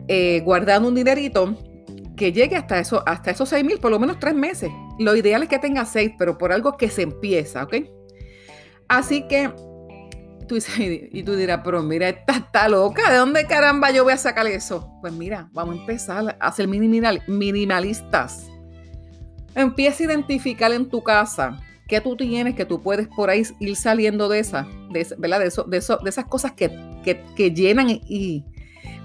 eh, 0.09 0.41
guardando 0.45 0.89
un 0.89 0.95
dinerito 0.95 1.57
que 2.17 2.33
llegue 2.33 2.57
hasta, 2.57 2.79
eso, 2.79 3.03
hasta 3.07 3.31
esos 3.31 3.49
6 3.49 3.65
mil, 3.65 3.79
por 3.79 3.91
lo 3.91 3.99
menos 3.99 4.19
tres 4.19 4.35
meses. 4.35 4.71
Lo 4.99 5.17
ideal 5.17 5.43
es 5.43 5.49
que 5.49 5.59
tenga 5.59 5.85
seis, 5.85 6.13
pero 6.19 6.39
por 6.39 6.53
algo 6.53 6.77
que 6.77 6.89
se 6.89 7.03
empieza, 7.03 7.65
¿ok? 7.65 7.77
Así 8.89 9.27
que 9.27 9.51
tú 10.47 10.55
dices, 10.55 10.75
y 10.79 11.23
tú 11.23 11.35
dirás, 11.35 11.61
pero 11.65 11.83
mira, 11.83 12.09
esta 12.09 12.37
está 12.37 12.69
loca, 12.69 13.11
¿de 13.11 13.17
dónde 13.17 13.47
caramba 13.47 13.91
yo 13.91 14.05
voy 14.05 14.13
a 14.13 14.19
sacar 14.19 14.47
eso? 14.47 14.89
Pues 15.01 15.13
mira, 15.13 15.49
vamos 15.53 15.77
a 15.77 15.81
empezar 15.81 16.37
a 16.39 16.53
ser 16.53 16.69
minimalistas. 16.69 18.47
Empieza 19.55 20.03
a 20.03 20.07
identificar 20.07 20.73
en 20.73 20.89
tu 20.89 21.03
casa 21.03 21.61
qué 21.87 22.01
tú 22.01 22.17
tienes, 22.17 22.55
que 22.55 22.65
tú 22.65 22.83
puedes 22.83 23.09
por 23.09 23.31
ahí 23.31 23.43
ir 23.61 23.77
saliendo 23.77 24.29
de 24.29 24.39
esas, 24.39 24.67
de, 24.91 25.07
¿verdad? 25.19 25.41
De, 25.41 25.47
eso, 25.47 25.65
de, 25.65 25.77
eso, 25.79 25.99
de 25.99 26.11
esas 26.11 26.27
cosas 26.27 26.53
que, 26.53 26.71
que 27.05 27.51
llenan 27.51 27.89
y, 27.91 28.45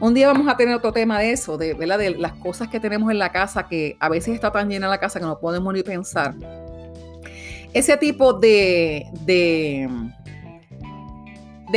un 0.02 0.14
día 0.14 0.28
vamos 0.28 0.48
a 0.48 0.56
tener 0.56 0.76
otro 0.76 0.94
tema 0.94 1.20
de 1.20 1.32
eso, 1.32 1.58
de, 1.58 1.74
¿verdad? 1.74 1.98
de 2.00 2.12
las 2.12 2.34
cosas 2.34 2.70
que 2.70 2.80
tenemos 2.80 3.12
en 3.12 3.20
la 3.20 3.34
casa, 3.34 3.68
que 3.68 3.98
a 4.00 4.08
veces 4.08 4.34
está 4.34 4.50
tan 4.52 4.70
llena 4.70 4.88
la 4.88 5.00
casa 5.00 5.20
que 5.20 5.26
no 5.26 5.40
podemos 5.40 5.74
ni 5.74 5.84
pensar. 5.84 6.36
Ese 7.74 7.98
tipo 7.98 8.32
de, 8.34 9.06
de, 9.26 9.90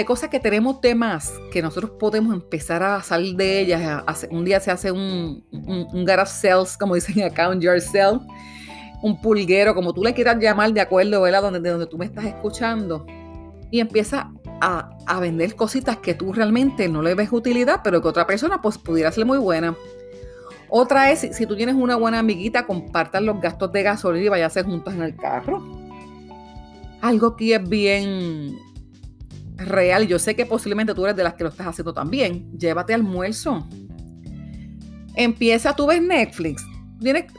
cosas 0.06 0.30
que 0.30 0.38
tenemos 0.38 0.80
temas 0.80 1.32
que 1.52 1.60
nosotros 1.60 1.92
podemos 1.98 2.32
empezar 2.32 2.82
a 2.82 3.02
salir 3.02 3.34
de 3.36 3.60
ellas. 3.60 4.04
un 4.30 4.44
día 4.44 4.60
se 4.60 4.70
hace 4.70 4.92
un, 4.92 5.44
un, 5.50 5.86
un 5.92 6.06
cells, 6.26 6.76
como 6.78 6.94
dicen 6.94 7.22
acá, 7.24 7.48
un 7.48 7.60
yourself, 7.60 8.22
un 9.02 9.20
pulguero, 9.20 9.74
como 9.74 9.92
tú 9.92 10.02
le 10.02 10.14
quieras 10.14 10.38
llamar, 10.38 10.72
de 10.72 10.80
acuerdo, 10.80 11.22
¿verdad? 11.22 11.42
Donde, 11.42 11.60
de 11.60 11.70
donde 11.70 11.86
tú 11.86 11.98
me 11.98 12.04
estás 12.04 12.24
escuchando. 12.24 13.04
Y 13.70 13.80
empieza 13.80 14.30
a, 14.60 15.20
vender 15.20 15.56
cositas 15.56 15.96
que 15.96 16.14
tú 16.14 16.32
realmente 16.32 16.88
no 16.88 17.02
le 17.02 17.14
ves 17.14 17.32
utilidad, 17.32 17.80
pero 17.82 18.00
que 18.00 18.08
otra 18.08 18.26
persona 18.26 18.62
pues 18.62 18.78
pudiera 18.78 19.10
ser 19.10 19.26
muy 19.26 19.38
buena. 19.38 19.74
Otra 20.68 21.10
es, 21.10 21.26
si, 21.32 21.46
tú 21.46 21.56
tienes 21.56 21.74
una 21.74 21.96
buena 21.96 22.20
amiguita, 22.20 22.64
compartan 22.64 23.26
los 23.26 23.40
gastos 23.40 23.72
de 23.72 23.82
gasolina 23.82 24.24
y 24.24 24.28
váyanse 24.28 24.62
juntos 24.62 24.94
en 24.94 25.02
el 25.02 25.16
carro. 25.16 25.62
Algo 27.00 27.36
que 27.36 27.56
es 27.56 27.68
bien 27.68 28.56
real. 29.56 30.06
Yo 30.06 30.18
sé 30.18 30.36
que 30.36 30.46
posiblemente 30.46 30.94
tú 30.94 31.04
eres 31.04 31.16
de 31.16 31.24
las 31.24 31.34
que 31.34 31.44
lo 31.44 31.50
estás 31.50 31.66
haciendo 31.66 31.92
también. 31.92 32.56
Llévate 32.56 32.94
almuerzo. 32.94 33.66
Empieza, 35.16 35.74
tú 35.74 35.86
ves 35.86 36.00
Netflix. 36.00 36.64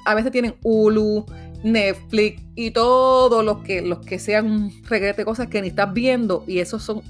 a 0.06 0.14
veces 0.14 0.32
tienen 0.32 0.56
Hulu, 0.62 1.26
Netflix 1.64 2.44
y 2.56 2.72
todos 2.72 3.44
los 3.44 3.60
que, 3.60 3.82
los 3.82 4.00
que 4.00 4.20
sean 4.20 4.46
un 4.46 4.84
de 4.90 5.26
cosas 5.26 5.48
que 5.48 5.62
ni 5.62 5.70
estás 5.70 5.92
viendo 5.94 6.44
y 6.48 6.60
esos 6.60 6.84
son 6.84 7.02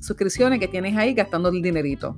suscripciones 0.00 0.58
que 0.58 0.68
tienes 0.68 0.96
ahí 0.96 1.14
gastando 1.14 1.48
el 1.48 1.62
dinerito. 1.62 2.16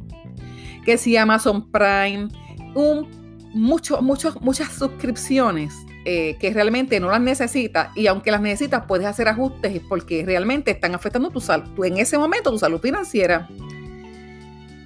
Que 0.84 0.98
si 0.98 1.16
Amazon 1.16 1.70
Prime, 1.70 2.28
un, 2.74 3.08
mucho, 3.54 4.00
muchas 4.00 4.72
suscripciones 4.72 5.74
eh, 6.04 6.36
que 6.40 6.52
realmente 6.52 6.98
no 6.98 7.10
las 7.10 7.20
necesitas 7.20 7.96
y 7.96 8.08
aunque 8.08 8.32
las 8.32 8.40
necesitas 8.40 8.86
puedes 8.88 9.06
hacer 9.06 9.28
ajustes 9.28 9.80
porque 9.88 10.24
realmente 10.24 10.72
están 10.72 10.94
afectando 10.94 11.30
tu 11.30 11.40
salud, 11.40 11.84
en 11.84 11.98
ese 11.98 12.18
momento 12.18 12.50
tu 12.50 12.58
salud 12.58 12.80
financiera. 12.80 13.48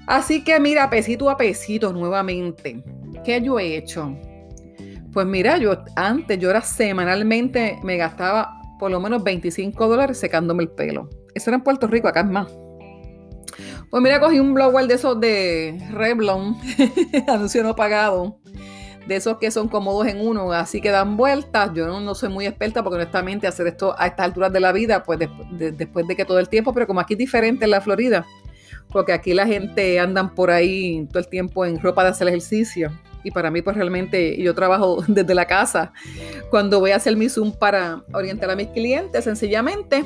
Así 0.06 0.44
que 0.44 0.60
mira, 0.60 0.90
pesito 0.90 1.30
a 1.30 1.36
pesito 1.36 1.92
nuevamente, 1.92 2.84
¿qué 3.24 3.40
yo 3.40 3.58
he 3.58 3.76
hecho? 3.76 4.16
Pues 5.16 5.26
mira, 5.26 5.56
yo 5.56 5.82
antes, 5.94 6.38
yo 6.38 6.50
era 6.50 6.60
semanalmente, 6.60 7.78
me 7.82 7.96
gastaba 7.96 8.60
por 8.78 8.90
lo 8.90 9.00
menos 9.00 9.24
25 9.24 9.88
dólares 9.88 10.18
secándome 10.18 10.64
el 10.64 10.68
pelo. 10.68 11.08
Eso 11.34 11.48
era 11.48 11.56
en 11.56 11.62
Puerto 11.62 11.86
Rico, 11.86 12.06
acá 12.06 12.20
es 12.20 12.26
más. 12.26 12.52
Pues 13.88 14.02
mira, 14.02 14.20
cogí 14.20 14.38
un 14.38 14.52
blower 14.52 14.86
de 14.86 14.92
esos 14.92 15.18
de 15.18 15.82
Revlon, 15.90 16.58
anuncio 17.28 17.62
no 17.62 17.74
pagado, 17.74 18.40
de 19.08 19.16
esos 19.16 19.38
que 19.38 19.50
son 19.50 19.68
como 19.68 19.94
dos 19.94 20.06
en 20.06 20.20
uno, 20.20 20.52
así 20.52 20.82
que 20.82 20.90
dan 20.90 21.16
vueltas. 21.16 21.70
Yo 21.72 21.98
no, 21.98 22.14
soy 22.14 22.28
muy 22.28 22.44
experta 22.44 22.82
porque 22.82 22.96
honestamente 22.96 23.46
hacer 23.46 23.68
esto 23.68 23.94
a 23.98 24.08
estas 24.08 24.26
alturas 24.26 24.52
de 24.52 24.60
la 24.60 24.72
vida, 24.72 25.02
pues 25.02 25.18
después 25.18 26.06
de 26.06 26.14
que 26.14 26.26
todo 26.26 26.40
el 26.40 26.50
tiempo, 26.50 26.74
pero 26.74 26.86
como 26.86 27.00
aquí 27.00 27.14
es 27.14 27.18
diferente 27.18 27.64
en 27.64 27.70
la 27.70 27.80
Florida, 27.80 28.26
porque 28.90 29.14
aquí 29.14 29.32
la 29.32 29.46
gente 29.46 29.98
andan 29.98 30.34
por 30.34 30.50
ahí 30.50 31.06
todo 31.08 31.20
el 31.20 31.28
tiempo 31.28 31.64
en 31.64 31.80
ropa 31.80 32.04
de 32.04 32.10
hacer 32.10 32.28
ejercicio 32.28 32.92
y 33.26 33.32
para 33.32 33.50
mí 33.50 33.60
pues 33.60 33.76
realmente 33.76 34.40
yo 34.40 34.54
trabajo 34.54 35.02
desde 35.08 35.34
la 35.34 35.46
casa. 35.46 35.92
Cuando 36.48 36.78
voy 36.78 36.92
a 36.92 36.96
hacer 36.96 37.16
mi 37.16 37.28
Zoom 37.28 37.52
para 37.52 38.02
orientar 38.12 38.48
a 38.50 38.56
mis 38.56 38.68
clientes, 38.68 39.24
sencillamente 39.24 40.04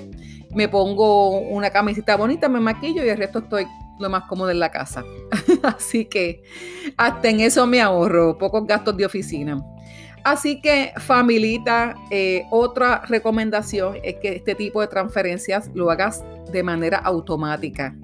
me 0.55 0.69
pongo 0.69 1.39
una 1.39 1.69
camisita 1.69 2.17
bonita, 2.17 2.49
me 2.49 2.61
maquillo 2.61 3.05
y 3.05 3.11
el 3.11 3.19
resto 3.19 3.41
estoy 3.41 3.67
lo 3.99 4.09
más 4.09 4.25
cómodo 4.25 4.51
en 4.51 4.59
la 4.59 4.71
casa. 4.71 5.05
Así 5.63 6.07
que 6.07 6.43
hasta 6.97 7.29
en 7.29 7.41
eso 7.41 7.67
me 7.67 7.83
ahorro, 7.83 8.39
pocos 8.39 8.67
gastos 8.67 8.97
de 8.97 9.05
oficina. 9.05 9.63
Así 10.25 10.63
que 10.63 10.93
familita, 10.97 11.95
eh, 12.11 12.45
otra 12.51 13.03
recomendación 13.07 13.99
es 14.03 14.17
que 14.17 14.37
este 14.37 14.55
tipo 14.55 14.81
de 14.81 14.89
transferencias 14.89 15.71
lo 15.75 15.91
hagas 15.91 16.25
de 16.51 16.63
manera 16.63 16.99
automática. 16.99 17.95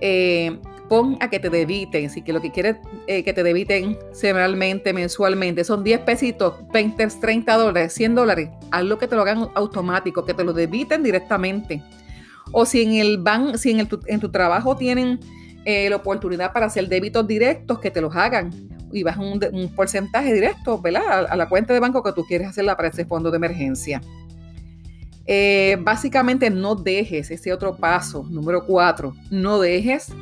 Eh, 0.00 0.58
pon 0.88 1.16
a 1.20 1.28
que 1.30 1.38
te 1.40 1.50
debiten, 1.50 2.10
si 2.10 2.22
que 2.22 2.32
lo 2.32 2.40
que 2.40 2.50
quieres 2.50 2.76
eh, 3.06 3.22
que 3.22 3.32
te 3.32 3.42
debiten 3.42 3.98
semanalmente, 4.12 4.92
mensualmente, 4.92 5.64
son 5.64 5.84
10 5.84 6.00
pesitos, 6.00 6.54
20, 6.72 7.06
30 7.06 7.56
dólares, 7.56 7.92
100 7.94 8.14
dólares, 8.14 8.50
haz 8.70 8.84
lo 8.84 8.98
que 8.98 9.08
te 9.08 9.16
lo 9.16 9.22
hagan 9.22 9.48
automático, 9.54 10.24
que 10.24 10.34
te 10.34 10.44
lo 10.44 10.52
debiten 10.52 11.02
directamente. 11.02 11.82
O 12.52 12.66
si 12.66 12.82
en 12.82 12.92
el 12.94 13.18
ban, 13.18 13.58
si 13.58 13.70
en, 13.70 13.88
en 14.06 14.20
tu 14.20 14.30
trabajo 14.30 14.76
tienen 14.76 15.18
eh, 15.64 15.88
la 15.88 15.96
oportunidad 15.96 16.52
para 16.52 16.66
hacer 16.66 16.88
débitos 16.88 17.26
directos, 17.26 17.78
que 17.78 17.90
te 17.90 18.00
los 18.00 18.14
hagan 18.14 18.50
y 18.92 19.02
vas 19.02 19.16
un, 19.16 19.40
un 19.52 19.74
porcentaje 19.74 20.32
directo, 20.32 20.78
¿verdad? 20.80 21.26
A, 21.28 21.36
la 21.36 21.48
cuenta 21.48 21.72
de 21.72 21.80
banco 21.80 22.02
que 22.02 22.12
tú 22.12 22.24
quieres 22.24 22.48
hacerla 22.48 22.76
para 22.76 22.88
ese 22.88 23.06
fondo 23.06 23.30
de 23.30 23.36
emergencia. 23.36 24.00
Eh, 25.26 25.78
básicamente 25.80 26.50
no 26.50 26.74
dejes 26.74 27.30
ese 27.30 27.52
otro 27.52 27.76
paso, 27.76 28.24
número 28.30 28.66
cuatro, 28.66 29.14
no 29.30 29.58
dejes 29.58 30.12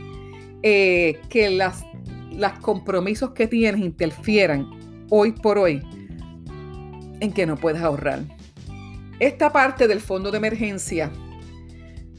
eh, 0.62 1.20
que 1.28 1.50
las, 1.50 1.84
los 2.32 2.52
compromisos 2.60 3.30
que 3.32 3.46
tienes 3.46 3.80
interfieran 3.80 4.68
hoy 5.10 5.32
por 5.32 5.58
hoy 5.58 5.82
en 7.20 7.32
que 7.32 7.46
no 7.46 7.56
puedes 7.56 7.82
ahorrar. 7.82 8.20
Esta 9.20 9.50
parte 9.50 9.86
del 9.86 10.00
fondo 10.00 10.30
de 10.30 10.38
emergencia 10.38 11.10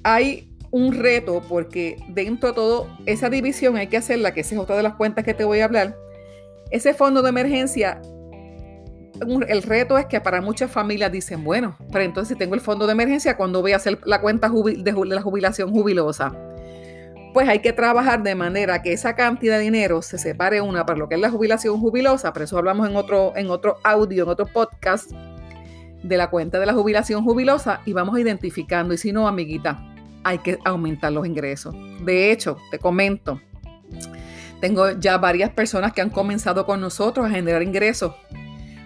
hay 0.03 0.49
un 0.71 0.93
reto 0.93 1.41
porque 1.47 1.97
dentro 2.09 2.49
de 2.49 2.55
todo 2.55 2.87
esa 3.05 3.29
división 3.29 3.77
hay 3.77 3.87
que 3.87 3.97
hacerla, 3.97 4.33
que 4.33 4.41
esa 4.41 4.55
es 4.55 4.61
otra 4.61 4.75
de 4.75 4.83
las 4.83 4.95
cuentas 4.95 5.23
que 5.23 5.33
te 5.33 5.43
voy 5.43 5.59
a 5.59 5.65
hablar. 5.65 5.97
Ese 6.71 6.93
fondo 6.93 7.21
de 7.21 7.29
emergencia, 7.29 8.01
el 9.47 9.61
reto 9.63 9.97
es 9.97 10.05
que 10.07 10.19
para 10.19 10.41
muchas 10.41 10.71
familias 10.71 11.11
dicen, 11.11 11.43
bueno, 11.43 11.77
pero 11.91 12.03
entonces 12.03 12.35
si 12.35 12.39
tengo 12.39 12.55
el 12.55 12.61
fondo 12.61 12.87
de 12.87 12.93
emergencia, 12.93 13.37
¿cuándo 13.37 13.61
voy 13.61 13.73
a 13.73 13.75
hacer 13.75 13.99
la 14.05 14.21
cuenta 14.21 14.49
de 14.49 14.91
la 15.05 15.21
jubilación 15.21 15.71
jubilosa? 15.71 16.35
Pues 17.33 17.49
hay 17.49 17.59
que 17.59 17.73
trabajar 17.73 18.21
de 18.21 18.35
manera 18.35 18.83
que 18.83 18.93
esa 18.93 19.15
cantidad 19.15 19.57
de 19.57 19.63
dinero 19.63 20.03
se 20.03 20.19
separe 20.19 20.61
una 20.61 20.85
para 20.85 20.99
lo 20.99 21.09
que 21.09 21.15
es 21.15 21.21
la 21.21 21.31
jubilación 21.31 21.79
jubilosa, 21.79 22.31
pero 22.31 22.45
eso 22.45 22.59
hablamos 22.59 22.87
en 22.87 22.95
otro, 22.95 23.33
en 23.35 23.49
otro 23.49 23.79
audio, 23.83 24.23
en 24.23 24.29
otro 24.29 24.45
podcast 24.45 25.11
de 26.03 26.17
la 26.17 26.29
cuenta 26.29 26.59
de 26.59 26.67
la 26.67 26.73
jubilación 26.73 27.23
jubilosa 27.23 27.81
y 27.85 27.93
vamos 27.93 28.19
identificando. 28.19 28.93
Y 28.93 28.97
si 28.99 29.11
no, 29.11 29.27
amiguita, 29.27 29.83
hay 30.23 30.37
que 30.39 30.59
aumentar 30.63 31.11
los 31.11 31.25
ingresos. 31.25 31.75
De 32.05 32.31
hecho, 32.31 32.57
te 32.69 32.77
comento, 32.77 33.41
tengo 34.61 34.91
ya 34.91 35.17
varias 35.17 35.49
personas 35.49 35.91
que 35.91 36.01
han 36.01 36.11
comenzado 36.11 36.65
con 36.67 36.79
nosotros 36.81 37.25
a 37.25 37.29
generar 37.29 37.63
ingresos 37.63 38.13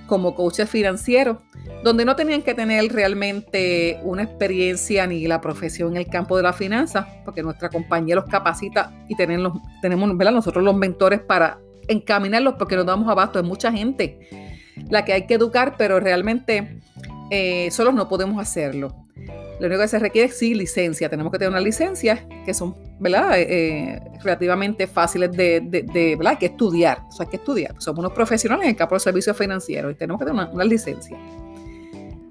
como 0.07 0.33
coaches 0.33 0.69
financieros, 0.69 1.37
donde 1.83 2.05
no 2.05 2.15
tenían 2.15 2.41
que 2.41 2.53
tener 2.53 2.91
realmente 2.91 3.99
una 4.03 4.23
experiencia 4.23 5.05
ni 5.05 5.27
la 5.27 5.41
profesión 5.41 5.91
en 5.91 5.97
el 5.97 6.07
campo 6.07 6.35
de 6.37 6.43
la 6.43 6.53
finanza, 6.53 7.07
porque 7.23 7.43
nuestra 7.43 7.69
compañía 7.69 8.15
los 8.15 8.25
capacita 8.25 8.91
y 9.07 9.15
tenemos, 9.15 9.61
nosotros 9.83 10.63
los 10.63 10.75
mentores 10.75 11.19
para 11.19 11.59
encaminarlos, 11.87 12.55
porque 12.57 12.75
nos 12.75 12.85
damos 12.85 13.09
abasto 13.09 13.41
de 13.41 13.47
mucha 13.47 13.71
gente 13.71 14.19
la 14.89 15.05
que 15.05 15.13
hay 15.13 15.25
que 15.25 15.35
educar, 15.35 15.75
pero 15.77 15.99
realmente 15.99 16.79
eh, 17.29 17.69
no 17.93 18.07
podemos 18.07 18.41
hacerlo. 18.41 18.95
Lo 19.59 19.65
único 19.65 19.81
que 19.81 19.87
se 19.87 19.99
requiere 19.99 20.27
es 20.27 20.37
sí 20.37 20.53
licencia. 20.53 21.09
Tenemos 21.09 21.31
que 21.31 21.39
tener 21.39 21.49
una 21.49 21.59
licencia 21.59 22.27
que 22.45 22.53
son, 22.53 22.75
¿verdad? 22.99 23.39
Eh, 23.39 23.47
eh, 23.49 24.01
relativamente 24.21 24.85
fáciles 24.85 25.31
de, 25.31 26.15
¿verdad? 26.17 26.37
Que 26.37 26.47
estudiar. 26.47 26.99
O 27.09 27.11
sea, 27.11 27.25
hay 27.25 27.31
que 27.31 27.37
estudiar. 27.37 27.73
Somos 27.79 27.99
unos 27.99 28.13
profesionales 28.13 28.65
en 28.65 28.69
el 28.71 28.75
campo 28.75 28.95
de 28.95 28.99
servicios 28.99 29.35
financieros 29.35 29.91
y 29.91 29.95
tenemos 29.95 30.19
que 30.19 30.25
tener 30.27 30.47
una, 30.53 30.63
licencia. 30.63 31.17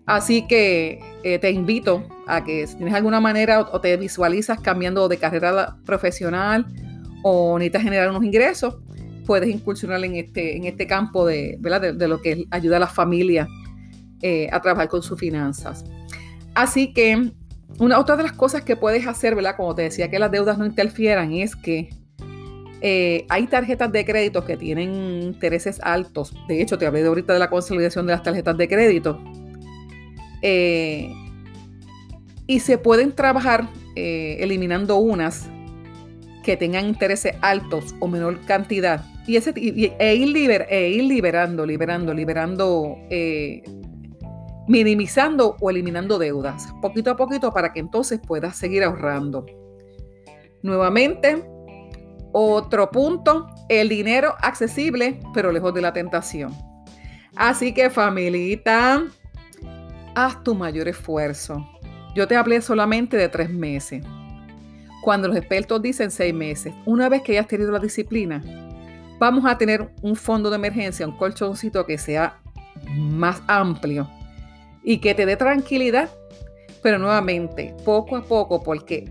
Así 0.06 0.46
que 0.46 1.00
te 1.22 1.50
invito 1.50 2.04
a 2.28 2.44
que 2.44 2.64
si 2.68 2.76
tienes 2.76 2.94
alguna 2.94 3.18
manera 3.18 3.62
o, 3.72 3.80
te 3.80 3.96
visualizas 3.96 4.60
cambiando 4.60 5.08
de 5.08 5.16
carrera 5.18 5.76
profesional 5.84 6.64
o 7.24 7.58
necesitas 7.58 7.82
generar 7.82 8.10
unos 8.10 8.22
ingresos, 8.22 8.76
puedes 9.26 9.48
incursionar 9.48 10.04
en 10.04 10.14
este, 10.14 10.56
en 10.56 10.64
este 10.64 10.86
campo 10.86 11.26
de, 11.26 11.56
¿verdad? 11.58 11.94
de, 11.94 12.08
lo 12.08 12.22
que 12.22 12.46
ayuda 12.52 12.76
a 12.76 12.80
las 12.80 12.92
familias 12.92 13.48
eh, 14.22 14.48
a 14.52 14.60
trabajar 14.60 14.88
con 14.88 15.02
sus 15.02 15.18
finanzas. 15.18 15.84
Así 16.54 16.92
que 16.92 17.32
una 17.78 17.98
otra 17.98 18.16
de 18.16 18.22
las 18.22 18.32
cosas 18.32 18.62
que 18.62 18.76
puedes 18.76 19.06
hacer, 19.06 19.34
¿verdad? 19.34 19.56
Como 19.56 19.74
te 19.74 19.82
decía, 19.82 20.10
que 20.10 20.18
las 20.18 20.30
deudas 20.30 20.56
no 20.58 20.64
interfieran, 20.64 21.32
es 21.32 21.54
que 21.54 21.90
eh, 22.80 23.26
hay 23.28 23.46
tarjetas 23.46 23.92
de 23.92 24.04
crédito 24.04 24.44
que 24.44 24.56
tienen 24.56 25.22
intereses 25.22 25.80
altos. 25.82 26.34
De 26.48 26.62
hecho, 26.62 26.78
te 26.78 26.86
hablé 26.86 27.02
de 27.02 27.08
ahorita 27.08 27.32
de 27.32 27.38
la 27.38 27.50
consolidación 27.50 28.06
de 28.06 28.12
las 28.12 28.22
tarjetas 28.22 28.56
de 28.56 28.68
crédito. 28.68 29.20
Eh, 30.42 31.12
y 32.46 32.60
se 32.60 32.78
pueden 32.78 33.12
trabajar 33.12 33.68
eliminando 33.96 34.98
unas 34.98 35.48
que 36.46 36.56
tengan 36.56 36.86
intereses 36.86 37.34
altos 37.40 37.94
o 37.98 38.06
menor 38.06 38.40
cantidad. 38.46 39.04
Y, 39.26 39.36
ese, 39.36 39.52
e, 39.56 40.14
ir 40.14 40.66
e 40.70 40.88
ir 40.90 41.04
liberando, 41.04 41.66
liberando, 41.66 42.14
liberando 42.14 42.96
minimizando 44.68 45.56
o 45.60 45.70
eliminando 45.70 46.18
deudas, 46.18 46.68
poquito 46.82 47.10
a 47.10 47.16
poquito 47.16 47.52
para 47.52 47.72
que 47.72 47.80
entonces 47.80 48.20
puedas 48.20 48.56
seguir 48.56 48.82
ahorrando. 48.82 49.46
Nuevamente, 50.62 51.44
otro 52.32 52.90
punto, 52.90 53.46
el 53.68 53.88
dinero 53.88 54.34
accesible, 54.40 55.20
pero 55.32 55.52
lejos 55.52 55.72
de 55.72 55.82
la 55.82 55.92
tentación. 55.92 56.52
Así 57.36 57.72
que 57.72 57.90
familita, 57.90 59.04
haz 60.14 60.42
tu 60.42 60.54
mayor 60.54 60.88
esfuerzo. 60.88 61.64
Yo 62.14 62.26
te 62.26 62.36
hablé 62.36 62.60
solamente 62.62 63.16
de 63.16 63.28
tres 63.28 63.50
meses. 63.50 64.04
Cuando 65.02 65.28
los 65.28 65.36
expertos 65.36 65.80
dicen 65.82 66.10
seis 66.10 66.34
meses, 66.34 66.74
una 66.84 67.08
vez 67.08 67.22
que 67.22 67.32
hayas 67.32 67.46
tenido 67.46 67.70
la 67.70 67.78
disciplina, 67.78 68.42
vamos 69.20 69.44
a 69.44 69.56
tener 69.56 69.92
un 70.02 70.16
fondo 70.16 70.50
de 70.50 70.56
emergencia, 70.56 71.06
un 71.06 71.16
colchoncito 71.16 71.86
que 71.86 71.96
sea 71.96 72.40
más 72.96 73.40
amplio 73.46 74.08
y 74.86 74.98
que 74.98 75.14
te 75.14 75.26
dé 75.26 75.36
tranquilidad, 75.36 76.08
pero 76.80 76.98
nuevamente, 76.98 77.74
poco 77.84 78.16
a 78.16 78.22
poco, 78.22 78.62
porque 78.62 79.10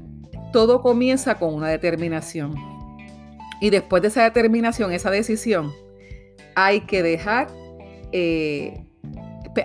todo 0.53 0.81
comienza 0.81 1.35
con 1.35 1.53
una 1.53 1.67
determinación. 1.67 2.55
Y 3.59 3.71
después 3.71 4.01
de 4.01 4.07
esa 4.07 4.23
determinación, 4.23 4.93
esa 4.93 5.11
decisión, 5.11 5.73
hay 6.55 6.79
que 6.81 7.03
dejar, 7.03 7.49
eh, 8.13 8.85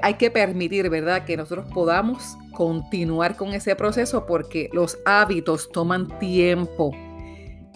hay 0.02 0.14
que 0.14 0.32
permitir, 0.32 0.90
¿verdad?, 0.90 1.24
que 1.24 1.36
nosotros 1.36 1.66
podamos 1.72 2.36
continuar 2.50 3.36
con 3.36 3.54
ese 3.54 3.76
proceso 3.76 4.26
porque 4.26 4.68
los 4.72 4.98
hábitos 5.04 5.70
toman 5.70 6.08
tiempo 6.18 6.90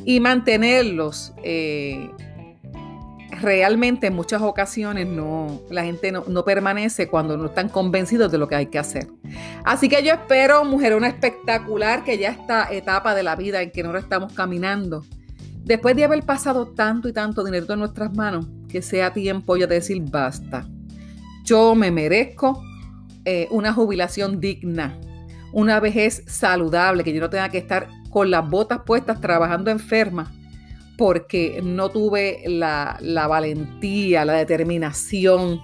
y 0.05 0.19
mantenerlos 0.19 1.33
eh, 1.45 2.11
realmente 3.31 4.07
en 4.07 4.15
muchas 4.15 4.43
ocasiones 4.43 5.07
no, 5.07 5.61
la 5.71 5.85
gente 5.85 6.13
no, 6.13 6.45
permanece 6.45 7.09
cuando 7.09 7.37
no 7.37 7.47
están 7.47 7.69
convencidos 7.69 8.31
de 8.31 8.39
lo 8.39 8.49
que 8.49 8.55
hay 8.55 8.67
que 8.67 8.79
hacer. 8.79 9.09
Así 9.65 9.89
que 9.89 10.03
yo 10.03 10.13
espero, 10.13 10.65
mujer, 10.65 10.95
una 10.95 11.09
espectacular 11.09 12.05
que 12.05 12.19
ya 12.19 12.31
esta 12.31 12.73
etapa 12.73 13.15
de 13.15 13.23
la 13.23 13.37
vida 13.37 13.63
en 13.63 13.71
que 13.71 13.83
no 13.83 13.97
estamos 13.97 14.33
caminando, 14.33 15.05
después 15.65 15.97
de 15.97 16.05
haber 16.05 16.23
pasado 16.23 16.69
tanto 16.69 17.09
y 17.09 17.13
tanto 17.13 17.45
dinero 17.45 17.67
en 17.73 17.79
nuestras 17.81 18.15
manos, 18.15 18.47
que 18.69 18.83
sea 18.83 19.13
tiempo 19.13 19.57
ya 19.57 19.67
de 19.67 19.77
decir 19.77 20.03
basta. 20.03 20.67
Yo 21.45 21.75
me 21.75 21.91
merezco 21.91 22.63
eh, 23.25 23.49
una 23.51 23.73
jubilación 23.73 24.41
digna, 24.41 24.99
una 25.53 25.79
vejez 25.81 26.25
saludable, 26.27 27.05
que 27.05 27.13
yo 27.13 27.21
no 27.21 27.31
tenga 27.31 27.49
que 27.49 27.59
estar 27.59 27.89
con 28.11 28.31
las 28.31 28.49
botas 28.49 28.81
puestas 28.85 29.21
trabajando 29.21 29.71
enferma 29.71 30.33
porque 30.97 31.61
no 31.63 31.89
tuve 31.89 32.43
la, 32.47 32.99
valentía, 33.29 34.25
la 34.25 34.35
determinación, 34.35 35.61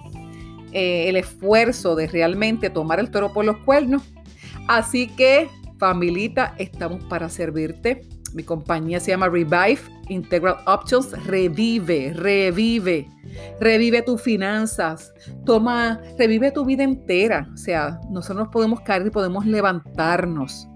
eh, 0.73 1.09
el 1.09 1.15
esfuerzo 1.15 1.95
de 1.95 2.07
realmente 2.07 2.69
tomar 2.69 2.99
el 2.99 3.11
toro 3.11 3.31
por 3.33 3.45
los 3.45 3.57
cuernos. 3.57 4.03
Así 4.67 5.07
que, 5.07 5.49
familita, 5.77 6.55
estamos 6.57 7.03
para 7.05 7.29
servirte. 7.29 8.07
Mi 8.33 8.43
compañía 8.43 8.99
se 8.99 9.11
llama 9.11 9.27
Revive 9.27 9.79
Integral 10.07 10.57
Options. 10.65 11.11
Revive, 11.25 12.13
revive, 12.13 13.07
revive 13.59 14.01
tus 14.01 14.21
finanzas. 14.21 15.13
Toma, 15.45 15.99
revive 16.17 16.51
tu 16.51 16.63
vida 16.63 16.83
entera. 16.83 17.49
O 17.53 17.57
sea, 17.57 17.99
nosotros 18.09 18.47
podemos 18.51 18.81
caer 18.81 19.07
y 19.07 19.09
podemos 19.09 19.45
levantarnos. 19.45 20.67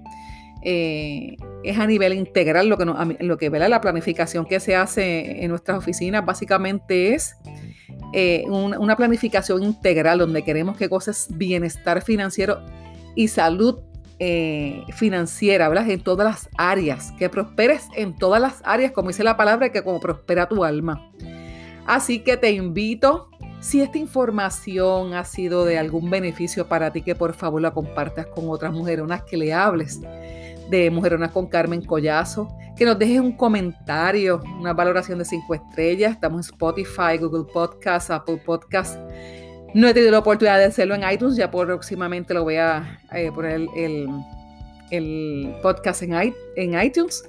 Eh, 0.63 1.37
es 1.65 1.79
a 1.79 1.87
nivel 1.87 2.13
integral 2.13 2.67
lo 2.67 2.77
que, 2.77 2.85
lo 3.19 3.37
que 3.37 3.49
la 3.49 3.81
planificación 3.81 4.45
que 4.45 4.59
se 4.59 4.75
hace 4.75 5.43
en 5.43 5.49
nuestras 5.49 5.77
oficinas 5.77 6.25
básicamente 6.25 7.13
es 7.13 7.35
eh, 8.13 8.45
una, 8.47 8.95
planificación 8.95 9.63
integral 9.63 10.19
donde 10.19 10.43
queremos 10.43 10.77
que 10.77 10.87
cosas 10.87 11.27
bienestar 11.31 12.01
financiero 12.01 12.61
y 13.15 13.27
salud 13.27 13.79
eh, 14.19 14.83
financiera, 14.93 15.67
¿verdad? 15.67 15.89
En 15.89 16.01
todas 16.01 16.25
las 16.25 16.49
áreas, 16.57 17.11
que 17.13 17.29
prosperes 17.29 17.87
en 17.95 18.15
todas 18.15 18.41
las 18.41 18.61
áreas, 18.63 18.91
como 18.91 19.09
dice 19.09 19.23
la 19.23 19.35
palabra, 19.35 19.69
que 19.69 19.83
como 19.83 19.99
prospera 19.99 20.47
tu 20.47 20.63
alma. 20.63 21.11
Así 21.85 22.19
que 22.19 22.37
te 22.37 22.51
invito, 22.51 23.29
si 23.59 23.81
esta 23.81 23.97
información 23.97 25.13
ha 25.13 25.25
sido 25.25 25.65
de 25.65 25.77
algún 25.77 26.09
beneficio 26.09 26.67
para 26.67 26.93
ti, 26.93 27.01
que 27.01 27.15
por 27.15 27.33
favor 27.33 27.61
la 27.61 27.71
compartas 27.71 28.27
con 28.27 28.49
otras 28.49 28.71
mujeres, 28.71 29.03
unas 29.03 29.23
que 29.23 29.37
le 29.37 29.53
hables 29.53 29.99
de 30.69 30.89
Mujeronas 30.91 31.31
con 31.31 31.47
Carmen 31.47 31.83
Collazo, 31.83 32.47
que 32.75 32.85
nos 32.85 32.99
dejes 32.99 33.19
un 33.19 33.31
comentario, 33.31 34.41
una 34.59 34.73
valoración 34.73 35.19
de 35.19 35.25
cinco 35.25 35.55
estrellas. 35.55 36.13
Estamos 36.13 36.47
en 36.47 36.53
Spotify, 36.53 37.17
Google 37.19 37.45
Podcasts, 37.51 38.09
Apple 38.09 38.41
Podcasts. 38.45 38.99
No 39.73 39.87
he 39.87 39.93
tenido 39.93 40.11
la 40.11 40.19
oportunidad 40.19 40.57
de 40.57 40.65
hacerlo 40.65 40.95
en 40.95 41.09
iTunes, 41.09 41.35
ya 41.35 41.51
próximamente 41.51 42.33
lo 42.33 42.43
voy 42.43 42.55
a 42.55 42.99
eh, 43.13 43.31
poner 43.33 43.67
el, 43.75 45.55
podcast 45.61 46.03
en, 46.03 46.33
en, 46.55 46.81
iTunes. 46.81 47.23